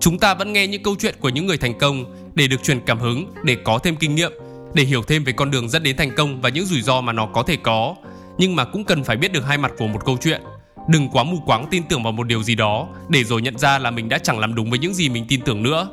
Chúng 0.00 0.18
ta 0.18 0.34
vẫn 0.34 0.52
nghe 0.52 0.66
những 0.66 0.82
câu 0.82 0.96
chuyện 0.98 1.14
của 1.20 1.28
những 1.28 1.46
người 1.46 1.58
thành 1.58 1.78
công 1.78 2.04
để 2.34 2.46
được 2.46 2.62
truyền 2.62 2.80
cảm 2.80 2.98
hứng, 2.98 3.34
để 3.44 3.56
có 3.64 3.78
thêm 3.78 3.96
kinh 3.96 4.14
nghiệm, 4.14 4.32
để 4.74 4.82
hiểu 4.82 5.02
thêm 5.02 5.24
về 5.24 5.32
con 5.32 5.50
đường 5.50 5.68
dẫn 5.68 5.82
đến 5.82 5.96
thành 5.96 6.14
công 6.16 6.40
và 6.40 6.48
những 6.48 6.66
rủi 6.66 6.82
ro 6.82 7.00
mà 7.00 7.12
nó 7.12 7.26
có 7.26 7.42
thể 7.42 7.56
có. 7.56 7.94
Nhưng 8.42 8.56
mà 8.56 8.64
cũng 8.64 8.84
cần 8.84 9.04
phải 9.04 9.16
biết 9.16 9.32
được 9.32 9.46
hai 9.46 9.58
mặt 9.58 9.72
của 9.78 9.86
một 9.86 10.04
câu 10.04 10.16
chuyện. 10.20 10.42
Đừng 10.88 11.08
quá 11.08 11.24
mù 11.24 11.38
quáng 11.46 11.66
tin 11.70 11.82
tưởng 11.82 12.02
vào 12.02 12.12
một 12.12 12.26
điều 12.26 12.42
gì 12.42 12.54
đó 12.54 12.88
để 13.08 13.24
rồi 13.24 13.42
nhận 13.42 13.58
ra 13.58 13.78
là 13.78 13.90
mình 13.90 14.08
đã 14.08 14.18
chẳng 14.18 14.38
làm 14.38 14.54
đúng 14.54 14.70
với 14.70 14.78
những 14.78 14.94
gì 14.94 15.08
mình 15.08 15.24
tin 15.28 15.40
tưởng 15.40 15.62
nữa. 15.62 15.88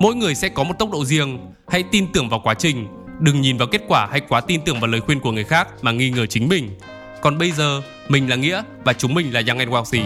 Mỗi 0.00 0.14
người 0.14 0.34
sẽ 0.34 0.48
có 0.48 0.64
một 0.64 0.74
tốc 0.78 0.90
độ 0.90 1.04
riêng, 1.04 1.38
hãy 1.68 1.84
tin 1.92 2.06
tưởng 2.12 2.28
vào 2.28 2.40
quá 2.44 2.54
trình, 2.54 2.88
đừng 3.20 3.40
nhìn 3.40 3.56
vào 3.56 3.68
kết 3.68 3.82
quả 3.88 4.06
hay 4.10 4.20
quá 4.20 4.40
tin 4.40 4.60
tưởng 4.64 4.80
vào 4.80 4.90
lời 4.90 5.00
khuyên 5.00 5.20
của 5.20 5.32
người 5.32 5.44
khác 5.44 5.68
mà 5.82 5.92
nghi 5.92 6.10
ngờ 6.10 6.26
chính 6.26 6.48
mình. 6.48 6.70
Còn 7.20 7.38
bây 7.38 7.50
giờ, 7.50 7.82
mình 8.08 8.30
là 8.30 8.36
Nghĩa 8.36 8.62
và 8.84 8.92
chúng 8.92 9.14
mình 9.14 9.34
là 9.34 9.42
Young 9.46 9.58
and 9.58 9.70
Wealthy. 9.70 10.02